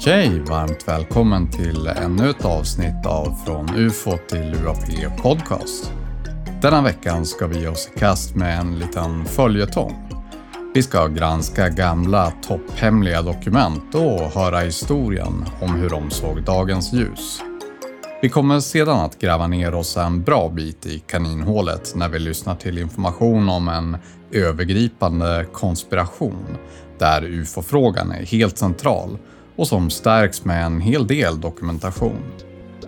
Okej, 0.00 0.42
varmt 0.48 0.88
välkommen 0.88 1.50
till 1.50 1.86
ännu 1.86 2.30
ett 2.30 2.44
avsnitt 2.44 3.06
av 3.06 3.34
Från 3.46 3.76
UFO 3.76 4.18
till 4.28 4.54
UAP 4.54 5.18
Podcast. 5.22 5.92
Denna 6.62 6.82
veckan 6.82 7.26
ska 7.26 7.46
vi 7.46 7.60
ge 7.60 7.68
oss 7.68 7.90
i 7.94 7.98
kast 7.98 8.34
med 8.34 8.60
en 8.60 8.78
liten 8.78 9.24
följetong. 9.24 10.08
Vi 10.74 10.82
ska 10.82 11.06
granska 11.06 11.68
gamla 11.68 12.32
topphemliga 12.42 13.22
dokument 13.22 13.94
och 13.94 14.20
höra 14.20 14.58
historien 14.58 15.44
om 15.60 15.74
hur 15.74 15.90
de 15.90 16.10
såg 16.10 16.42
dagens 16.42 16.92
ljus. 16.92 17.40
Vi 18.22 18.28
kommer 18.28 18.60
sedan 18.60 19.00
att 19.00 19.18
gräva 19.18 19.46
ner 19.46 19.74
oss 19.74 19.96
en 19.96 20.22
bra 20.22 20.48
bit 20.48 20.86
i 20.86 20.98
kaninhålet 20.98 21.92
när 21.96 22.08
vi 22.08 22.18
lyssnar 22.18 22.54
till 22.54 22.78
information 22.78 23.48
om 23.48 23.68
en 23.68 23.96
övergripande 24.32 25.46
konspiration 25.52 26.56
där 26.98 27.24
UFO-frågan 27.24 28.12
är 28.12 28.26
helt 28.26 28.58
central 28.58 29.18
och 29.58 29.68
som 29.68 29.90
stärks 29.90 30.44
med 30.44 30.64
en 30.64 30.80
hel 30.80 31.06
del 31.06 31.40
dokumentation. 31.40 32.22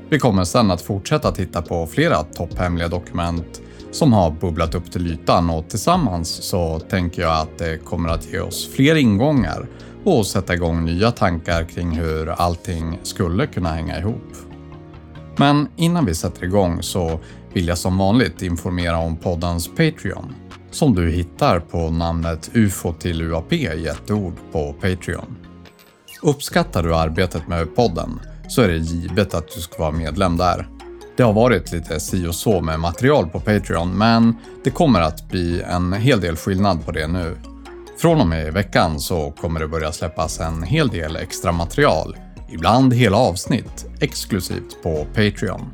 Vi 0.09 0.19
kommer 0.19 0.45
sedan 0.45 0.70
att 0.70 0.83
fortsätta 0.83 1.33
titta 1.33 1.62
på 1.62 1.87
flera 1.87 2.23
topphemliga 2.23 2.88
dokument 2.88 3.62
som 3.91 4.12
har 4.12 4.30
bubblat 4.30 4.74
upp 4.74 4.93
till 4.93 5.06
ytan 5.06 5.51
och 5.51 5.69
tillsammans 5.69 6.29
så 6.29 6.79
tänker 6.79 7.23
jag 7.23 7.41
att 7.41 7.59
det 7.59 7.84
kommer 7.84 8.09
att 8.09 8.33
ge 8.33 8.41
oss 8.41 8.69
fler 8.74 8.95
ingångar 8.95 9.69
och 10.05 10.27
sätta 10.27 10.55
igång 10.55 10.84
nya 10.84 11.10
tankar 11.10 11.65
kring 11.65 11.91
hur 11.91 12.29
allting 12.29 12.98
skulle 13.02 13.46
kunna 13.46 13.68
hänga 13.68 13.98
ihop. 13.98 14.37
Men 15.37 15.68
innan 15.77 16.07
vi 16.07 16.15
sätter 16.15 16.45
igång 16.45 16.82
så 16.82 17.21
vill 17.52 17.68
jag 17.68 17.79
som 17.79 17.98
vanligt 17.98 18.43
informera 18.43 18.99
om 18.99 19.16
poddens 19.16 19.68
Patreon 19.68 20.34
som 20.71 20.95
du 20.95 21.10
hittar 21.10 21.60
på 21.60 21.90
namnet 21.90 22.51
UFO 22.55 22.93
till 22.93 23.23
UAP 23.23 23.52
i 23.52 23.87
ett 23.87 24.10
ord 24.10 24.34
på 24.52 24.73
Patreon. 24.73 25.37
Uppskattar 26.23 26.82
du 26.82 26.95
arbetet 26.96 27.49
med 27.49 27.76
podden 27.76 28.21
så 28.49 28.63
är 28.63 28.68
det 28.68 28.76
givet 28.76 29.35
att 29.35 29.54
du 29.54 29.60
ska 29.60 29.79
vara 29.79 29.90
medlem 29.90 30.37
där. 30.37 30.68
Det 31.16 31.23
har 31.23 31.32
varit 31.32 31.73
lite 31.73 32.01
si 32.01 32.27
och 32.27 32.35
så 32.35 32.60
med 32.60 32.80
material 32.80 33.27
på 33.27 33.40
Patreon 33.40 33.99
men 33.99 34.35
det 34.65 34.71
kommer 34.71 35.01
att 35.01 35.29
bli 35.29 35.62
en 35.62 35.93
hel 35.93 36.21
del 36.21 36.37
skillnad 36.37 36.85
på 36.85 36.93
det 36.93 37.07
nu. 37.07 37.37
Från 37.99 38.21
och 38.21 38.27
med 38.27 38.46
i 38.46 38.51
veckan 38.51 39.01
så 39.01 39.30
kommer 39.30 39.60
det 39.60 39.68
börja 39.68 39.93
släppas 39.93 40.40
en 40.40 40.62
hel 40.62 40.88
del 40.88 41.16
extra 41.16 41.52
material, 41.52 42.16
ibland 42.51 42.95
hela 42.95 43.16
avsnitt, 43.16 43.87
exklusivt 44.01 44.82
på 44.82 45.07
Patreon. 45.15 45.71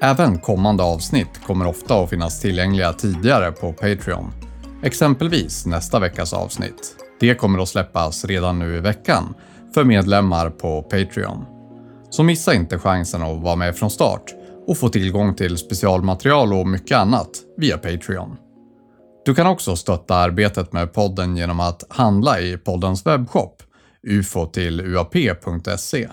Även 0.00 0.38
kommande 0.38 0.82
avsnitt 0.82 1.40
kommer 1.46 1.66
ofta 1.66 2.02
att 2.02 2.10
finnas 2.10 2.40
tillgängliga 2.40 2.92
tidigare 2.92 3.52
på 3.52 3.72
Patreon. 3.72 4.32
Exempelvis 4.82 5.66
nästa 5.66 5.98
veckas 5.98 6.32
avsnitt. 6.32 6.94
Det 7.20 7.34
kommer 7.34 7.62
att 7.62 7.68
släppas 7.68 8.24
redan 8.24 8.58
nu 8.58 8.76
i 8.76 8.80
veckan 8.80 9.34
för 9.74 9.84
medlemmar 9.84 10.50
på 10.50 10.82
Patreon. 10.82 11.44
Så 12.10 12.22
missa 12.22 12.54
inte 12.54 12.78
chansen 12.78 13.22
att 13.22 13.42
vara 13.42 13.56
med 13.56 13.76
från 13.76 13.90
start 13.90 14.34
och 14.66 14.78
få 14.78 14.88
tillgång 14.88 15.34
till 15.34 15.56
specialmaterial 15.56 16.52
och 16.52 16.66
mycket 16.66 16.96
annat 16.96 17.28
via 17.56 17.78
Patreon. 17.78 18.36
Du 19.24 19.34
kan 19.34 19.46
också 19.46 19.76
stötta 19.76 20.14
arbetet 20.14 20.72
med 20.72 20.92
podden 20.92 21.36
genom 21.36 21.60
att 21.60 21.84
handla 21.88 22.40
i 22.40 22.56
poddens 22.56 23.06
webbshop 23.06 23.62
ufo 24.02 24.46
till 24.46 24.80
uap.se. 24.80 26.08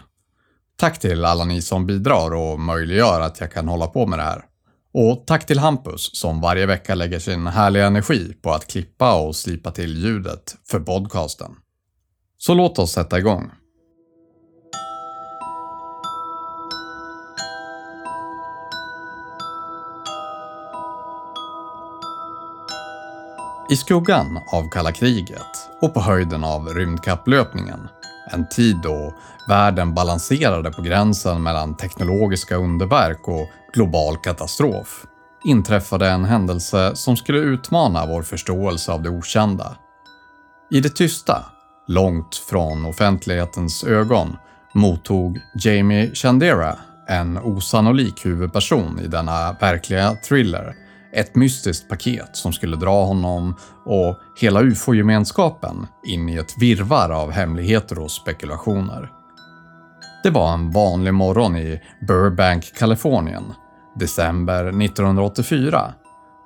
Tack 0.78 1.00
till 1.00 1.25
alla 1.25 1.45
ni 1.45 1.62
som 1.62 1.86
bidrar 1.86 2.34
och 2.34 2.59
möjliggör 2.59 3.22
att 3.22 3.40
jag 3.40 3.52
kan 3.52 3.67
hålla 3.67 3.88
på 3.88 4.08
med 4.08 4.19
det 4.19 4.23
här. 4.23 4.45
Och 4.94 5.23
tack 5.28 5.45
till 5.45 5.59
Hampus 5.59 6.16
som 6.16 6.42
varje 6.42 6.66
vecka 6.66 6.95
lägger 6.95 7.19
sin 7.19 7.47
härliga 7.47 7.86
energi 7.86 8.34
på 8.42 8.52
att 8.52 8.67
klippa 8.67 9.22
och 9.22 9.36
slipa 9.36 9.72
till 9.72 9.97
ljudet 9.97 10.56
för 10.72 10.80
podcasten. 10.80 11.56
Så 12.45 12.53
låt 12.53 12.79
oss 12.79 12.91
sätta 12.91 13.19
igång. 13.19 13.51
I 23.69 23.75
skuggan 23.75 24.39
av 24.53 24.69
kalla 24.69 24.91
kriget 24.91 25.41
och 25.81 25.94
på 25.94 26.01
höjden 26.01 26.44
av 26.44 26.67
rymdkapplöpningen, 26.67 27.88
en 28.31 28.50
tid 28.50 28.79
då 28.83 29.13
världen 29.50 29.94
balanserade 29.94 30.72
på 30.72 30.81
gränsen 30.81 31.44
mellan 31.44 31.77
teknologiska 31.77 32.56
underverk 32.56 33.27
och 33.27 33.47
global 33.73 34.17
katastrof, 34.17 35.06
inträffade 35.45 36.09
en 36.09 36.25
händelse 36.25 36.95
som 36.95 37.17
skulle 37.17 37.39
utmana 37.39 38.06
vår 38.06 38.22
förståelse 38.22 38.91
av 38.91 39.01
det 39.01 39.09
okända. 39.09 39.77
I 40.72 40.79
det 40.79 40.95
tysta, 40.95 41.45
långt 41.88 42.35
från 42.35 42.85
offentlighetens 42.85 43.84
ögon, 43.84 44.38
mottog 44.73 45.40
Jamie 45.56 46.16
Chandera, 46.16 46.75
en 47.07 47.38
osannolik 47.38 48.25
huvudperson 48.25 49.00
i 49.00 49.07
denna 49.07 49.56
verkliga 49.62 50.16
thriller, 50.28 50.75
ett 51.13 51.35
mystiskt 51.35 51.90
paket 51.90 52.29
som 52.31 52.53
skulle 52.53 52.75
dra 52.75 53.06
honom 53.06 53.56
och 53.85 54.19
hela 54.41 54.62
ufo-gemenskapen 54.62 55.88
in 56.06 56.29
i 56.29 56.35
ett 56.35 56.57
virvar 56.57 57.09
av 57.09 57.31
hemligheter 57.31 58.00
och 58.00 58.12
spekulationer. 58.12 59.09
Det 60.24 60.29
var 60.29 60.53
en 60.53 60.72
vanlig 60.72 61.13
morgon 61.13 61.56
i 61.56 61.81
Burbank, 62.07 62.74
Kalifornien, 62.78 63.53
december 63.95 64.84
1984. 64.84 65.94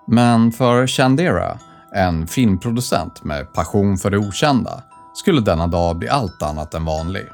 Men 0.07 0.51
för 0.51 0.88
Chandera, 0.88 1.59
en 1.95 2.28
filmproducent 2.28 3.23
med 3.23 3.53
passion 3.53 3.97
för 3.97 4.09
det 4.09 4.17
okända, 4.17 4.83
skulle 5.19 5.41
denna 5.41 5.68
dag 5.68 5.97
bli 5.97 6.09
allt 6.09 6.44
annat 6.44 6.74
än 6.74 6.85
vanlig. 6.85 7.25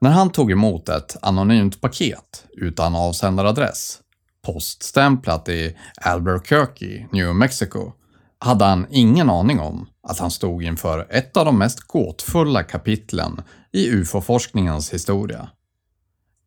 När 0.00 0.10
han 0.10 0.30
tog 0.30 0.52
emot 0.52 0.88
ett 0.88 1.16
anonymt 1.22 1.80
paket 1.80 2.44
utan 2.52 2.94
avsändaradress 2.96 3.98
poststämplat 4.46 5.48
i 5.48 5.76
Albuquerque, 5.96 7.08
New 7.12 7.34
Mexico, 7.34 7.92
hade 8.38 8.64
han 8.64 8.86
ingen 8.90 9.30
aning 9.30 9.60
om 9.60 9.88
att 10.02 10.18
han 10.18 10.30
stod 10.30 10.62
inför 10.62 11.06
ett 11.10 11.36
av 11.36 11.44
de 11.44 11.58
mest 11.58 11.80
gåtfulla 11.80 12.62
kapitlen 12.62 13.42
i 13.72 13.90
ufo-forskningens 13.90 14.94
historia. 14.94 15.48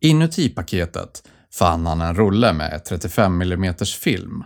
Inuti 0.01 0.49
paketet 0.49 1.23
fann 1.53 1.85
han 1.85 2.01
en 2.01 2.15
rulle 2.15 2.53
med 2.53 2.85
35 2.85 3.41
mm 3.41 3.75
film, 4.03 4.43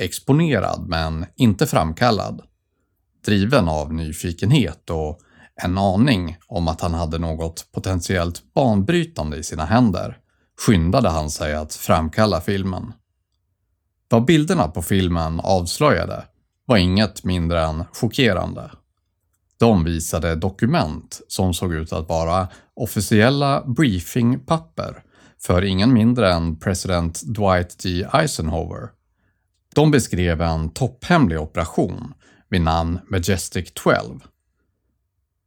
exponerad 0.00 0.84
men 0.88 1.26
inte 1.36 1.66
framkallad. 1.66 2.42
Driven 3.24 3.68
av 3.68 3.92
nyfikenhet 3.92 4.90
och 4.90 5.20
en 5.62 5.78
aning 5.78 6.36
om 6.46 6.68
att 6.68 6.80
han 6.80 6.94
hade 6.94 7.18
något 7.18 7.66
potentiellt 7.72 8.42
banbrytande 8.54 9.36
i 9.36 9.42
sina 9.42 9.64
händer 9.64 10.18
skyndade 10.60 11.08
han 11.08 11.30
sig 11.30 11.54
att 11.54 11.74
framkalla 11.74 12.40
filmen. 12.40 12.92
Vad 14.08 14.24
bilderna 14.24 14.68
på 14.68 14.82
filmen 14.82 15.40
avslöjade 15.40 16.24
var 16.66 16.76
inget 16.76 17.24
mindre 17.24 17.64
än 17.64 17.84
chockerande. 17.92 18.70
De 19.58 19.84
visade 19.84 20.34
dokument 20.34 21.20
som 21.28 21.54
såg 21.54 21.74
ut 21.74 21.92
att 21.92 22.08
vara 22.08 22.48
officiella 22.74 23.64
briefingpapper 23.66 25.02
för 25.42 25.62
ingen 25.62 25.92
mindre 25.92 26.32
än 26.32 26.58
president 26.58 27.22
Dwight 27.22 27.78
D. 27.82 28.06
Eisenhower. 28.12 28.88
De 29.74 29.90
beskrev 29.90 30.42
en 30.42 30.70
topphemlig 30.70 31.40
operation 31.40 32.14
vid 32.52 32.60
namn 32.60 33.00
Majestic 33.08 33.72
12. 33.74 34.20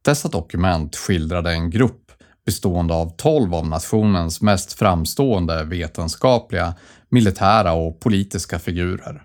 Dessa 0.04 0.28
dokument 0.28 0.96
skildrade 0.96 1.52
en 1.52 1.70
grupp 1.70 2.12
bestående 2.46 2.94
av 2.94 3.16
12 3.16 3.54
av 3.54 3.66
nationens 3.66 4.40
mest 4.40 4.72
framstående 4.72 5.64
vetenskapliga, 5.64 6.74
militära 7.08 7.72
och 7.72 8.00
politiska 8.00 8.58
figurer. 8.58 9.22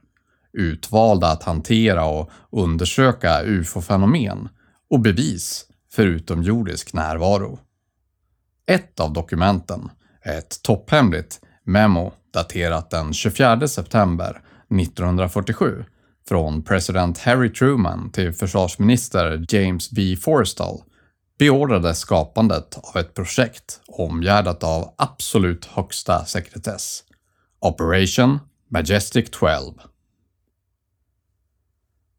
Utvalda 0.53 1.27
att 1.27 1.43
hantera 1.43 2.05
och 2.05 2.31
undersöka 2.51 3.41
ufo-fenomen 3.41 4.49
och 4.89 4.99
bevis 4.99 5.65
för 5.91 6.05
utomjordisk 6.05 6.93
närvaro. 6.93 7.59
Ett 8.65 8.99
av 8.99 9.13
dokumenten, 9.13 9.89
ett 10.21 10.63
topphemligt 10.63 11.39
memo 11.63 12.13
daterat 12.33 12.89
den 12.89 13.13
24 13.13 13.67
september 13.67 14.41
1947 14.81 15.85
från 16.31 16.63
president 16.63 17.17
Harry 17.17 17.53
Truman 17.53 18.11
till 18.11 18.33
försvarsminister 18.33 19.45
James 19.49 19.91
B. 19.91 20.15
Forrestal 20.21 20.81
beordrade 21.39 21.95
skapandet 21.95 22.77
av 22.83 23.01
ett 23.01 23.13
projekt 23.13 23.81
omgärdat 23.87 24.63
av 24.63 24.93
absolut 24.97 25.65
högsta 25.65 26.25
sekretess. 26.25 27.03
Operation 27.59 28.39
Majestic 28.69 29.29
12. 29.31 29.73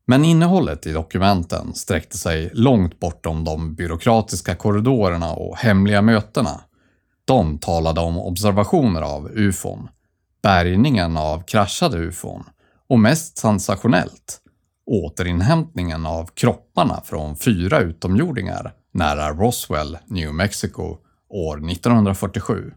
Men 0.07 0.25
innehållet 0.25 0.87
i 0.87 0.93
dokumenten 0.93 1.75
sträckte 1.75 2.19
sig 2.19 2.51
långt 2.55 3.01
bortom 3.01 3.45
de 3.45 3.75
byråkratiska 3.75 4.55
korridorerna 4.55 5.33
och 5.33 5.57
hemliga 5.57 6.03
mötena. 6.03 6.61
De 7.25 7.59
talade 7.59 8.01
om 8.01 8.19
observationer 8.19 9.03
av 9.03 9.31
ufon, 9.35 9.89
bärgningen 10.43 11.17
av 11.17 11.43
kraschade 11.43 11.99
ufon 11.99 12.45
och 12.93 12.99
mest 12.99 13.39
sensationellt, 13.39 14.41
återinhämtningen 14.87 16.07
av 16.07 16.31
kropparna 16.35 17.01
från 17.05 17.37
fyra 17.37 17.81
utomjordingar 17.81 18.75
nära 18.95 19.33
Roswell, 19.33 19.99
New 20.07 20.35
Mexico, 20.35 20.97
år 21.29 21.71
1947. 21.71 22.73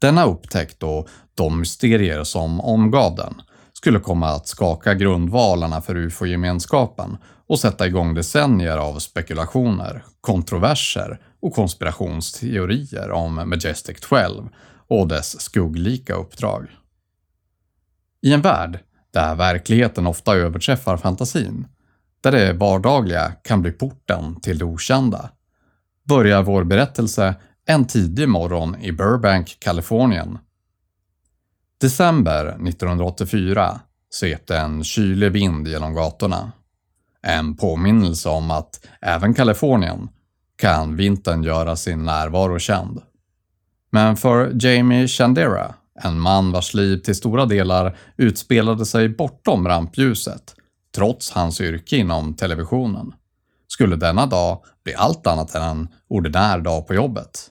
Denna 0.00 0.24
upptäckt 0.24 0.82
och 0.82 1.08
de 1.34 1.60
mysterier 1.60 2.24
som 2.24 2.60
omgav 2.60 3.14
den 3.14 3.42
skulle 3.72 4.00
komma 4.00 4.28
att 4.28 4.48
skaka 4.48 4.94
grundvalarna 4.94 5.80
för 5.80 5.96
ufo-gemenskapen 5.96 7.16
och 7.46 7.60
sätta 7.60 7.86
igång 7.86 8.14
decennier 8.14 8.78
av 8.78 8.98
spekulationer, 8.98 10.04
kontroverser 10.20 11.20
och 11.42 11.54
konspirationsteorier 11.54 13.10
om 13.10 13.34
Majestic 13.34 14.00
12 14.00 14.48
och 14.88 15.08
dess 15.08 15.40
skugglika 15.40 16.14
uppdrag. 16.14 16.66
I 18.22 18.32
en 18.32 18.42
värld 18.42 18.78
där 19.14 19.34
verkligheten 19.34 20.06
ofta 20.06 20.34
överträffar 20.34 20.96
fantasin, 20.96 21.66
där 22.20 22.32
det 22.32 22.52
vardagliga 22.52 23.32
kan 23.42 23.62
bli 23.62 23.72
porten 23.72 24.40
till 24.40 24.58
det 24.58 24.64
okända, 24.64 25.30
börjar 26.08 26.42
vår 26.42 26.64
berättelse 26.64 27.34
en 27.66 27.84
tidig 27.84 28.28
morgon 28.28 28.76
i 28.80 28.92
Burbank, 28.92 29.56
Kalifornien. 29.60 30.38
December 31.80 32.46
1984 32.46 33.80
svepte 34.10 34.58
en 34.58 34.84
kylig 34.84 35.32
vind 35.32 35.68
genom 35.68 35.94
gatorna. 35.94 36.52
En 37.22 37.56
påminnelse 37.56 38.28
om 38.28 38.50
att 38.50 38.86
även 39.00 39.34
Kalifornien 39.34 40.08
kan 40.56 40.96
vintern 40.96 41.42
göra 41.42 41.76
sin 41.76 42.04
närvaro 42.04 42.58
känd. 42.58 43.02
Men 43.90 44.16
för 44.16 44.52
Jamie 44.66 45.08
Chandera, 45.08 45.74
en 46.02 46.20
man 46.20 46.52
vars 46.52 46.74
liv 46.74 46.98
till 46.98 47.14
stora 47.14 47.46
delar 47.46 47.96
utspelade 48.16 48.86
sig 48.86 49.08
bortom 49.08 49.68
rampljuset, 49.68 50.54
trots 50.96 51.30
hans 51.30 51.60
yrke 51.60 51.96
inom 51.96 52.34
televisionen, 52.34 53.12
skulle 53.68 53.96
denna 53.96 54.26
dag 54.26 54.62
bli 54.84 54.94
allt 54.94 55.26
annat 55.26 55.54
än 55.54 55.62
en 55.62 55.88
ordinär 56.08 56.60
dag 56.60 56.86
på 56.86 56.94
jobbet. 56.94 57.50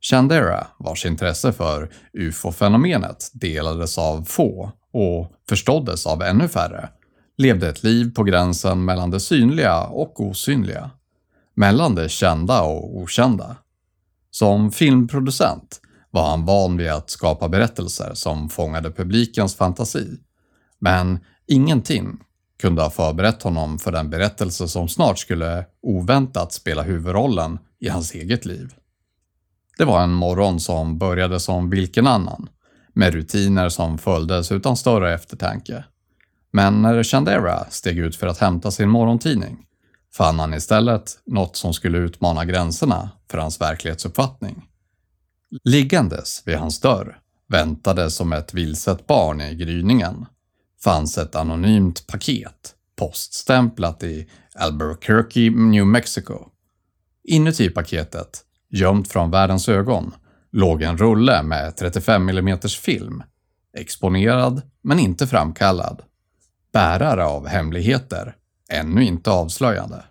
Chandera, 0.00 0.66
vars 0.78 1.06
intresse 1.06 1.52
för 1.52 1.90
ufo-fenomenet 2.12 3.30
delades 3.32 3.98
av 3.98 4.24
få 4.24 4.72
och 4.92 5.32
förståddes 5.48 6.06
av 6.06 6.22
ännu 6.22 6.48
färre, 6.48 6.88
levde 7.36 7.68
ett 7.68 7.82
liv 7.82 8.14
på 8.14 8.22
gränsen 8.22 8.84
mellan 8.84 9.10
det 9.10 9.20
synliga 9.20 9.84
och 9.84 10.20
osynliga. 10.20 10.90
Mellan 11.54 11.94
det 11.94 12.08
kända 12.08 12.62
och 12.62 12.96
okända. 12.96 13.56
Som 14.30 14.72
filmproducent 14.72 15.80
var 16.10 16.30
han 16.30 16.44
van 16.44 16.76
vid 16.76 16.90
att 16.90 17.10
skapa 17.10 17.48
berättelser 17.48 18.14
som 18.14 18.48
fångade 18.48 18.90
publikens 18.90 19.54
fantasi. 19.54 20.20
Men 20.78 21.18
ingenting 21.46 22.18
kunde 22.60 22.82
ha 22.82 22.90
förberett 22.90 23.42
honom 23.42 23.78
för 23.78 23.92
den 23.92 24.10
berättelse 24.10 24.68
som 24.68 24.88
snart 24.88 25.18
skulle 25.18 25.66
oväntat 25.82 26.52
spela 26.52 26.82
huvudrollen 26.82 27.58
i 27.80 27.88
hans 27.88 28.14
eget 28.14 28.44
liv. 28.44 28.74
Det 29.78 29.84
var 29.84 30.02
en 30.02 30.12
morgon 30.12 30.60
som 30.60 30.98
började 30.98 31.40
som 31.40 31.70
vilken 31.70 32.06
annan, 32.06 32.48
med 32.92 33.14
rutiner 33.14 33.68
som 33.68 33.98
följdes 33.98 34.52
utan 34.52 34.76
större 34.76 35.14
eftertanke. 35.14 35.84
Men 36.52 36.82
när 36.82 37.02
Chandera 37.02 37.64
steg 37.70 37.98
ut 37.98 38.16
för 38.16 38.26
att 38.26 38.38
hämta 38.38 38.70
sin 38.70 38.88
morgontidning 38.88 39.58
fann 40.14 40.38
han 40.38 40.54
istället 40.54 41.18
något 41.26 41.56
som 41.56 41.74
skulle 41.74 41.98
utmana 41.98 42.44
gränserna 42.44 43.10
för 43.30 43.38
hans 43.38 43.60
verklighetsuppfattning. 43.60 44.69
Liggandes 45.64 46.42
vid 46.46 46.56
hans 46.56 46.80
dörr 46.80 47.18
väntade 47.48 48.10
som 48.10 48.32
ett 48.32 48.54
vilset 48.54 49.06
barn 49.06 49.40
i 49.40 49.54
gryningen 49.54 50.26
fanns 50.84 51.18
ett 51.18 51.34
anonymt 51.34 52.06
paket 52.06 52.74
poststämplat 53.00 54.02
i 54.02 54.28
Albuquerque, 54.54 55.50
New 55.50 55.86
Mexico. 55.86 56.38
Inuti 57.24 57.70
paketet, 57.70 58.40
gömt 58.70 59.08
från 59.08 59.30
världens 59.30 59.68
ögon, 59.68 60.14
låg 60.52 60.82
en 60.82 60.98
rulle 60.98 61.42
med 61.42 61.76
35 61.76 62.28
mm 62.28 62.58
film. 62.60 63.22
Exponerad, 63.78 64.62
men 64.82 64.98
inte 64.98 65.26
framkallad. 65.26 66.02
Bärare 66.72 67.24
av 67.24 67.46
hemligheter, 67.46 68.36
ännu 68.70 69.04
inte 69.04 69.30
avslöjade. 69.30 70.04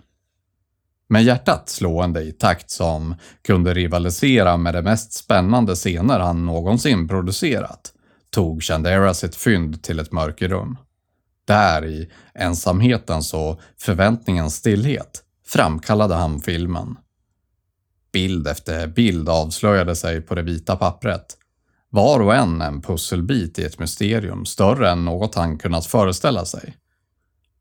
Med 1.12 1.24
hjärtat 1.24 1.70
slående 1.70 2.22
i 2.22 2.32
takt 2.32 2.70
som 2.70 3.16
kunde 3.42 3.74
rivalisera 3.74 4.58
med 4.58 4.74
de 4.74 4.82
mest 4.82 5.14
spännande 5.14 5.76
scener 5.76 6.20
han 6.20 6.46
någonsin 6.46 7.08
producerat 7.08 7.94
tog 8.32 8.64
Chandera 8.64 9.14
sitt 9.14 9.36
fynd 9.36 9.84
till 9.84 10.00
ett 10.00 10.12
mörkerrum. 10.12 10.78
Där 11.48 11.86
i 11.86 12.12
ensamhetens 12.34 13.34
och 13.34 13.60
förväntningens 13.78 14.56
stillhet 14.56 15.24
framkallade 15.48 16.16
han 16.16 16.40
filmen. 16.40 16.98
Bild 18.14 18.48
efter 18.48 18.88
bild 18.88 19.30
avslöjade 19.30 19.96
sig 19.96 20.22
på 20.22 20.36
det 20.36 20.42
vita 20.42 20.76
pappret. 20.76 21.38
Var 21.90 22.20
och 22.20 22.36
en 22.36 22.62
en 22.62 22.82
pusselbit 22.82 23.60
i 23.60 23.64
ett 23.64 23.80
mysterium 23.80 24.46
större 24.46 24.90
än 24.92 25.06
något 25.06 25.36
han 25.36 25.58
kunnat 25.58 25.86
föreställa 25.86 26.46
sig. 26.46 26.78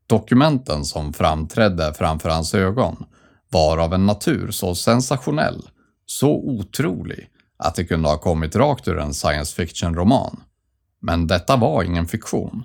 Dokumenten 0.07 0.85
som 0.85 1.13
framträdde 1.13 1.93
framför 1.93 2.29
hans 2.29 2.53
ögon 2.53 3.05
var 3.51 3.77
av 3.77 3.93
en 3.93 4.05
natur 4.05 4.51
så 4.51 4.75
sensationell, 4.75 5.69
så 6.05 6.31
otrolig, 6.31 7.29
att 7.57 7.75
det 7.75 7.85
kunde 7.85 8.09
ha 8.09 8.17
kommit 8.17 8.55
rakt 8.55 8.87
ur 8.87 8.99
en 8.99 9.13
science 9.13 9.55
fiction-roman. 9.55 10.43
Men 11.01 11.27
detta 11.27 11.55
var 11.55 11.83
ingen 11.83 12.07
fiktion. 12.07 12.63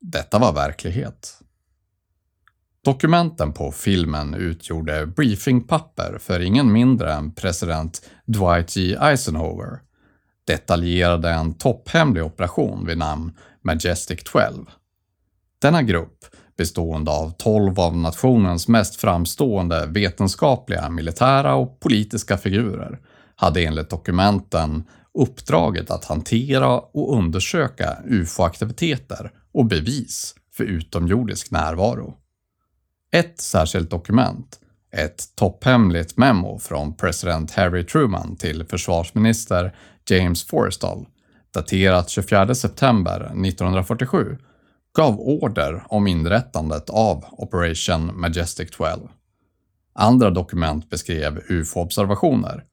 Detta 0.00 0.38
var 0.38 0.52
verklighet. 0.52 1.40
Dokumenten 2.84 3.52
på 3.52 3.72
filmen 3.72 4.34
utgjorde 4.34 5.06
briefingpapper 5.06 6.18
för 6.18 6.40
ingen 6.40 6.72
mindre 6.72 7.12
än 7.12 7.34
president 7.34 8.10
Dwight 8.26 8.74
G. 8.74 8.96
Eisenhower 9.00 9.80
detaljerade 10.46 11.30
en 11.30 11.54
topphemlig 11.54 12.24
operation 12.24 12.86
vid 12.86 12.98
namn 12.98 13.36
Majestic 13.62 14.24
12. 14.24 14.66
Denna 15.62 15.82
grupp, 15.82 16.24
bestående 16.60 17.10
av 17.10 17.30
12 17.38 17.80
av 17.80 17.96
nationens 17.96 18.68
mest 18.68 18.96
framstående 18.96 19.86
vetenskapliga, 19.86 20.90
militära 20.90 21.54
och 21.54 21.80
politiska 21.80 22.36
figurer, 22.36 22.98
hade 23.36 23.64
enligt 23.64 23.90
dokumenten 23.90 24.84
uppdraget 25.14 25.90
att 25.90 26.04
hantera 26.04 26.80
och 26.80 27.16
undersöka 27.16 27.96
ufo-aktiviteter 28.04 29.30
och 29.54 29.66
bevis 29.66 30.34
för 30.52 30.64
utomjordisk 30.64 31.50
närvaro. 31.50 32.14
Ett 33.12 33.40
särskilt 33.40 33.90
dokument, 33.90 34.60
ett 34.92 35.36
topphemligt 35.36 36.16
memo 36.16 36.58
från 36.58 36.96
president 36.96 37.50
Harry 37.50 37.86
Truman 37.86 38.36
till 38.36 38.64
försvarsminister 38.64 39.74
James 40.10 40.44
Forrestal, 40.44 41.06
daterat 41.54 42.08
24 42.08 42.54
september 42.54 43.20
1947, 43.20 44.38
gav 44.96 45.20
order 45.20 45.82
om 45.88 46.06
inrättandet 46.06 46.90
av 46.90 47.24
Operation 47.32 48.20
Majestic 48.20 48.70
12. 48.70 49.08
Andra 49.92 50.30
dokument 50.30 50.90
beskrev 50.90 51.38
ufo-observationer, 51.48 52.64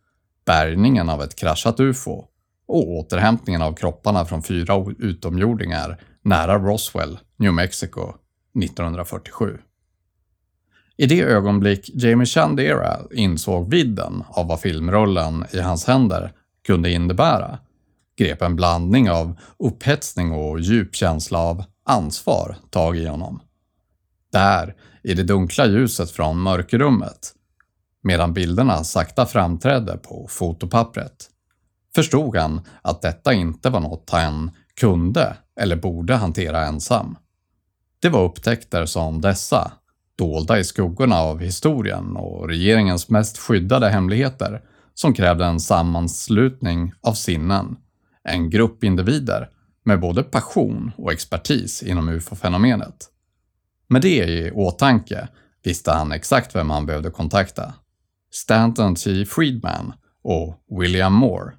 bärgningen 0.46 1.10
av 1.10 1.22
ett 1.22 1.36
kraschat 1.36 1.80
ufo 1.80 2.24
och 2.68 2.90
återhämtningen 2.92 3.62
av 3.62 3.74
kropparna 3.74 4.26
från 4.26 4.44
fyra 4.44 4.86
utomjordingar 5.00 6.02
nära 6.22 6.58
Roswell, 6.58 7.20
New 7.38 7.54
Mexico, 7.54 8.14
1947. 8.64 9.58
I 10.98 11.06
det 11.06 11.22
ögonblick 11.22 11.90
Jamie 11.94 12.26
Chandera 12.26 12.98
insåg 13.12 13.72
vidden 13.72 14.24
av 14.30 14.48
vad 14.48 14.60
filmrollen 14.60 15.46
i 15.52 15.60
hans 15.60 15.86
händer 15.86 16.32
kunde 16.68 16.92
innebära 16.92 17.60
grep 18.18 18.42
en 18.42 18.56
blandning 18.56 19.10
av 19.10 19.40
upphetsning 19.60 20.32
och 20.32 20.60
djup 20.60 20.96
känsla 20.96 21.40
av 21.40 21.64
ansvar 21.88 22.58
tag 22.70 22.98
i 22.98 23.06
honom. 23.06 23.42
Där, 24.32 24.76
i 25.04 25.14
det 25.14 25.24
dunkla 25.24 25.66
ljuset 25.66 26.12
från 26.12 26.40
mörkerrummet, 26.40 27.34
medan 28.04 28.34
bilderna 28.34 28.84
sakta 28.84 29.26
framträdde 29.26 29.98
på 29.98 30.28
fotopappret, 30.30 31.30
förstod 31.96 32.36
han 32.36 32.62
att 32.82 33.02
detta 33.02 33.34
inte 33.34 33.70
var 33.70 33.80
något 33.80 34.10
han 34.10 34.52
kunde 34.80 35.38
eller 35.60 35.76
borde 35.76 36.16
hantera 36.16 36.66
ensam. 36.66 37.18
Det 38.00 38.10
var 38.10 38.24
upptäckter 38.24 38.86
som 38.86 39.22
dessa, 39.22 39.72
dolda 40.18 40.60
i 40.60 40.64
skuggorna 40.64 41.16
av 41.16 41.40
historien 41.40 42.16
och 42.16 42.48
regeringens 42.48 43.10
mest 43.10 43.38
skyddade 43.38 43.90
hemligheter, 43.90 44.62
som 44.94 45.14
krävde 45.14 45.46
en 45.46 45.60
sammanslutning 45.60 46.94
av 47.02 47.14
sinnen, 47.14 47.76
en 48.24 48.50
grupp 48.50 48.84
individer 48.84 49.50
med 49.88 50.00
både 50.00 50.24
passion 50.24 50.92
och 50.98 51.12
expertis 51.12 51.84
inom 51.84 52.10
ufo-fenomenet. 52.10 53.10
Med 53.88 54.02
det 54.02 54.26
i 54.26 54.52
åtanke 54.52 55.28
visste 55.64 55.92
han 55.92 56.12
exakt 56.12 56.56
vem 56.56 56.70
han 56.70 56.86
behövde 56.86 57.10
kontakta. 57.10 57.74
Stanton 58.32 58.96
T. 58.96 59.26
Friedman 59.26 59.94
och 60.24 60.64
William 60.80 61.14
Moore. 61.14 61.54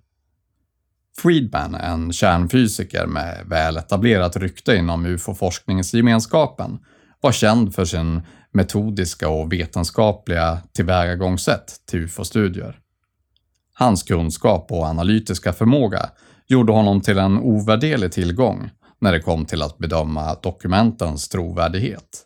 Friedman, 1.16 1.74
en 1.74 2.12
kärnfysiker 2.12 3.06
med 3.06 3.46
väl 3.46 3.76
etablerat 3.76 4.36
rykte 4.36 4.76
inom 4.76 5.06
ufo-forskningsgemenskapen, 5.06 6.78
var 7.20 7.32
känd 7.32 7.74
för 7.74 7.84
sin 7.84 8.22
metodiska 8.52 9.28
och 9.28 9.52
vetenskapliga 9.52 10.58
tillvägagångssätt 10.72 11.76
till 11.86 12.00
ufo-studier. 12.00 12.78
Hans 13.74 14.02
kunskap 14.02 14.72
och 14.72 14.84
analytiska 14.84 15.52
förmåga 15.52 16.10
gjorde 16.48 16.72
honom 16.72 17.00
till 17.00 17.18
en 17.18 17.38
ovärderlig 17.38 18.12
tillgång 18.12 18.70
när 18.98 19.12
det 19.12 19.20
kom 19.20 19.44
till 19.44 19.62
att 19.62 19.78
bedöma 19.78 20.34
dokumentens 20.34 21.28
trovärdighet. 21.28 22.24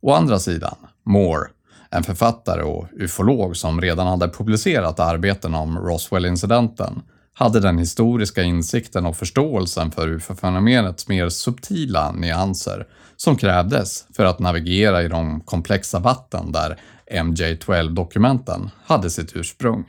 Å 0.00 0.12
andra 0.12 0.38
sidan, 0.38 0.76
Moore, 1.04 1.48
en 1.90 2.02
författare 2.02 2.62
och 2.62 2.88
ufolog 2.92 3.56
som 3.56 3.80
redan 3.80 4.06
hade 4.06 4.28
publicerat 4.28 5.00
arbeten 5.00 5.54
om 5.54 5.78
Roswell-incidenten, 5.78 7.02
hade 7.32 7.60
den 7.60 7.78
historiska 7.78 8.42
insikten 8.42 9.06
och 9.06 9.16
förståelsen 9.16 9.90
för 9.90 10.08
ufo-fenomenets 10.08 11.08
mer 11.08 11.28
subtila 11.28 12.12
nyanser 12.12 12.86
som 13.16 13.36
krävdes 13.36 14.06
för 14.16 14.24
att 14.24 14.38
navigera 14.38 15.02
i 15.02 15.08
de 15.08 15.40
komplexa 15.40 15.98
vatten 15.98 16.52
där 16.52 16.80
MJ-12-dokumenten 17.10 18.70
hade 18.84 19.10
sitt 19.10 19.36
ursprung. 19.36 19.84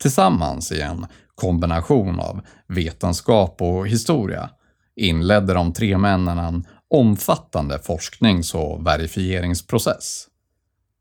Tillsammans 0.00 0.72
i 0.72 0.80
en 0.80 1.06
kombination 1.34 2.20
av 2.20 2.40
vetenskap 2.66 3.62
och 3.62 3.88
historia 3.88 4.50
inledde 4.96 5.54
de 5.54 5.72
tre 5.72 5.98
männen 5.98 6.38
en 6.38 6.66
omfattande 6.90 7.78
forsknings 7.78 8.54
och 8.54 8.86
verifieringsprocess. 8.86 10.26